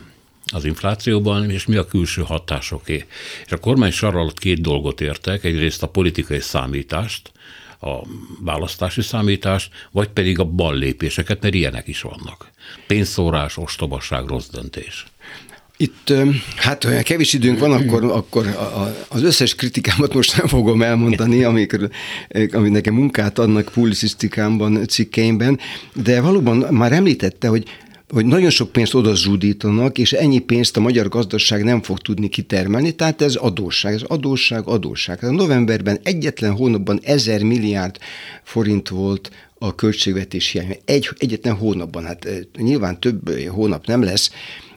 [0.53, 3.07] az inflációban, és mi a külső hatásoké.
[3.47, 7.33] És a kormány sara alatt két dolgot értek, egyrészt a politikai számítást,
[7.81, 8.07] a
[8.41, 12.51] választási számítást, vagy pedig a ballépéseket, mert ilyenek is vannak.
[12.87, 15.07] Pénzszórás, ostobaság, rossz döntés.
[15.85, 16.13] Itt,
[16.57, 18.57] hát olyan kevés időnk van, akkor, akkor
[19.09, 21.91] az összes kritikámat most nem fogom elmondani, amikor,
[22.53, 25.59] amit nekem munkát adnak publicisztikámban, cikkeimben,
[25.95, 27.65] de valóban már említette, hogy
[28.09, 32.29] hogy nagyon sok pénzt oda zsúdítanak, és ennyi pénzt a magyar gazdaság nem fog tudni
[32.29, 35.25] kitermelni, tehát ez adósság, ez adósság, adósság.
[35.25, 37.99] A novemberben egyetlen hónapban ezer milliárd
[38.43, 40.77] forint volt a költségvetés hiány.
[40.85, 44.31] Egy, egyetlen hónapban, hát nyilván több hónap nem lesz,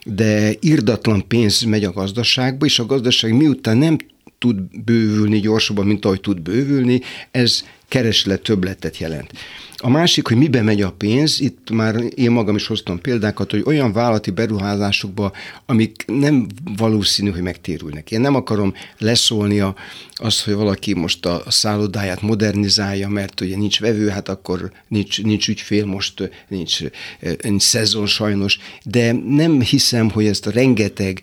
[0.08, 3.98] de irdatlan pénz megy a gazdaságba, és a gazdaság miután nem
[4.40, 9.32] tud bővülni gyorsabban, mint ahogy tud bővülni, ez kereslet többletet jelent.
[9.80, 13.64] A másik, hogy mibe megy a pénz, itt már én magam is hoztam példákat, hogy
[13.66, 15.32] olyan vállalati beruházásokba,
[15.66, 18.12] amik nem valószínű, hogy megtérülnek.
[18.12, 19.76] Én nem akarom leszólni a,
[20.14, 25.48] azt, hogy valaki most a szállodáját modernizálja, mert ugye nincs vevő, hát akkor nincs, nincs
[25.48, 26.80] ügyfél, most nincs,
[27.42, 31.22] nincs szezon sajnos, de nem hiszem, hogy ezt a rengeteg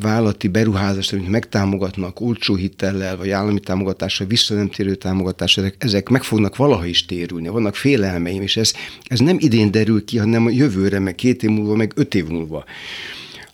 [0.00, 5.74] vállalati beruházást, amit megtámogatnak olcsó hitellel, vagy állami támogatással, vissza nem térő támogatással, támogatás, ezek,
[5.78, 8.72] ezek meg fognak valaha is térülni, vannak félelmeim, és ez,
[9.02, 12.64] ez nem idén derül ki, hanem jövőre, meg két év múlva, meg öt év múlva.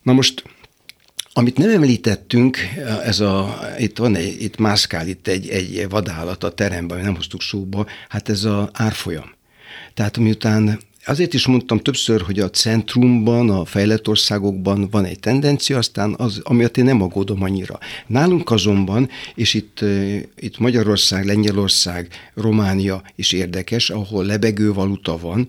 [0.03, 0.43] Na most
[1.33, 2.59] amit nem említettünk,
[3.05, 7.43] ez a, itt van egy, itt mászkál itt egy, egy vadállat a teremben, nem hoztuk
[7.43, 9.35] szóba, hát ez a árfolyam.
[9.95, 15.79] Tehát miután Azért is mondtam többször, hogy a centrumban, a fejlett országokban van egy tendencia,
[15.79, 17.79] aztán az, amiatt én nem aggódom annyira.
[18.07, 19.81] Nálunk azonban, és itt,
[20.37, 25.49] itt Magyarország, Lengyelország, Románia is érdekes, ahol lebegő valuta van,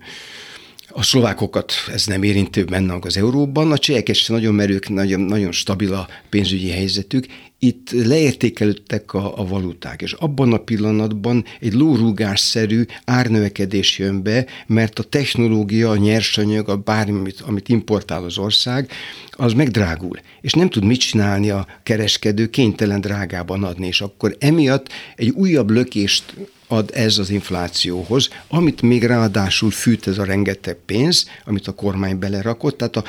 [0.94, 5.52] a szlovákokat ez nem érinti benne az euróban, a csehek is nagyon merők, nagyon, nagyon
[5.52, 7.26] stabil a pénzügyi helyzetük,
[7.64, 14.98] itt leértékelődtek a, a valuták, és abban a pillanatban egy lórúgásszerű árnövekedés jön be, mert
[14.98, 18.90] a technológia, a nyersanyag, a bármi, amit, amit importál az ország,
[19.30, 24.88] az megdrágul, és nem tud mit csinálni a kereskedő, kénytelen drágában adni, és akkor emiatt
[25.16, 26.34] egy újabb lökést
[26.66, 32.18] ad ez az inflációhoz, amit még ráadásul fűt ez a rengeteg pénz, amit a kormány
[32.18, 33.04] belerakott, tehát a,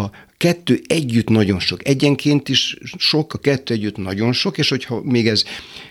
[0.00, 1.88] a kettő együtt nagyon sok.
[1.88, 5.44] Egyenként is sok, a kettő együtt nagyon sok, és hogyha még ez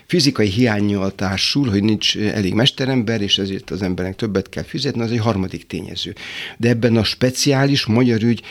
[0.06, 5.10] fizikai hiányjal társul, hogy nincs elég mesterember, és ezért az embernek többet kell fizetni, az
[5.10, 6.14] egy harmadik tényező.
[6.56, 8.42] De ebben a speciális magyar ügy,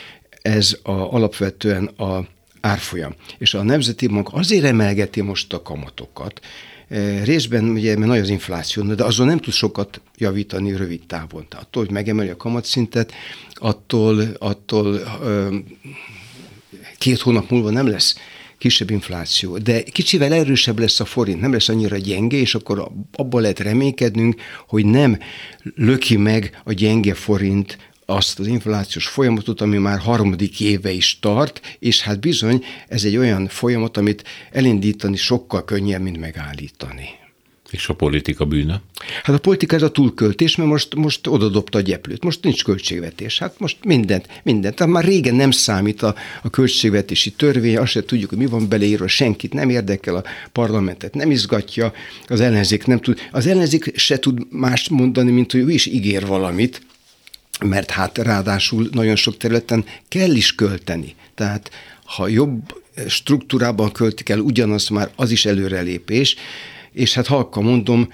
[0.42, 2.26] ez a, alapvetően a
[2.60, 3.14] árfolyam.
[3.38, 6.40] És a Nemzeti Bank azért emelgeti most a kamatokat,
[7.24, 11.46] részben ugye mert nagy az infláció, de azon nem tud sokat javítani rövid távon.
[11.48, 13.12] Tehát attól, hogy megemeli a kamatszintet,
[13.54, 15.00] attól, attól
[16.98, 18.16] két hónap múlva nem lesz
[18.58, 23.40] kisebb infláció, de kicsivel erősebb lesz a forint, nem lesz annyira gyenge, és akkor abban
[23.40, 25.18] lehet reménykednünk, hogy nem
[25.74, 27.78] löki meg a gyenge forint
[28.10, 33.16] azt az inflációs folyamatot, ami már harmadik éve is tart, és hát bizony ez egy
[33.16, 37.08] olyan folyamat, amit elindítani sokkal könnyebb, mint megállítani.
[37.70, 38.80] És a politika bűne?
[39.22, 42.24] Hát a politika ez a túlköltés, mert most, most odadobta a gyeplőt.
[42.24, 43.38] Most nincs költségvetés.
[43.38, 44.74] Hát most mindent, mindent.
[44.74, 48.68] Tehát már régen nem számít a, a költségvetési törvény, azt se tudjuk, hogy mi van
[48.68, 51.92] beleírva, senkit nem érdekel, a parlamentet nem izgatja,
[52.26, 53.18] az ellenzék nem tud.
[53.32, 56.82] Az ellenzék se tud más mondani, mint hogy ő is ígér valamit,
[57.64, 61.14] mert hát ráadásul nagyon sok területen kell is költeni.
[61.34, 61.70] Tehát
[62.04, 66.36] ha jobb struktúrában költik el ugyanazt, már az is előrelépés,
[66.92, 68.12] és hát halka mondom,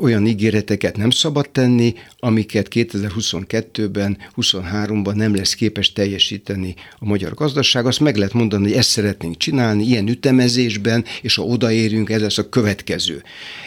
[0.00, 7.86] olyan ígéreteket nem szabad tenni, amiket 2022-ben, 23-ban nem lesz képes teljesíteni a magyar gazdaság.
[7.86, 12.38] Azt meg lehet mondani, hogy ezt szeretnénk csinálni, ilyen ütemezésben, és ha odaérünk, ez lesz
[12.38, 13.22] a következő.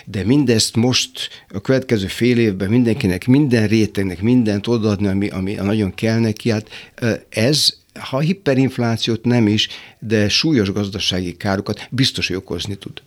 [0.06, 5.94] De mindezt most a következő fél évben mindenkinek, minden rétegnek mindent odaadni, ami, ami nagyon
[5.94, 6.70] kell neki, hát
[7.30, 9.68] ez ha hiperinflációt nem is,
[10.00, 13.02] de súlyos gazdasági károkat biztos, hogy okozni tud.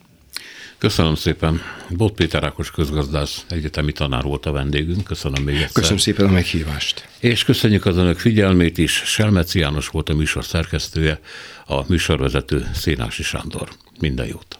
[0.78, 1.60] Köszönöm szépen.
[1.88, 5.04] Bot Péter Ákos közgazdász, egyetemi tanár volt a vendégünk.
[5.04, 5.72] Köszönöm még egyszer.
[5.72, 7.08] Köszönöm szépen a meghívást.
[7.18, 8.92] És köszönjük az önök figyelmét is.
[8.92, 11.20] Selmeci János volt a műsor szerkesztője,
[11.66, 13.68] a műsorvezető Szénási Sándor.
[14.00, 14.58] Minden jót.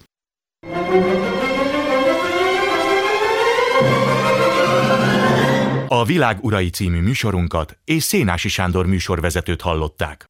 [5.88, 10.26] A Világ Urai című műsorunkat és Szénási Sándor műsorvezetőt hallották.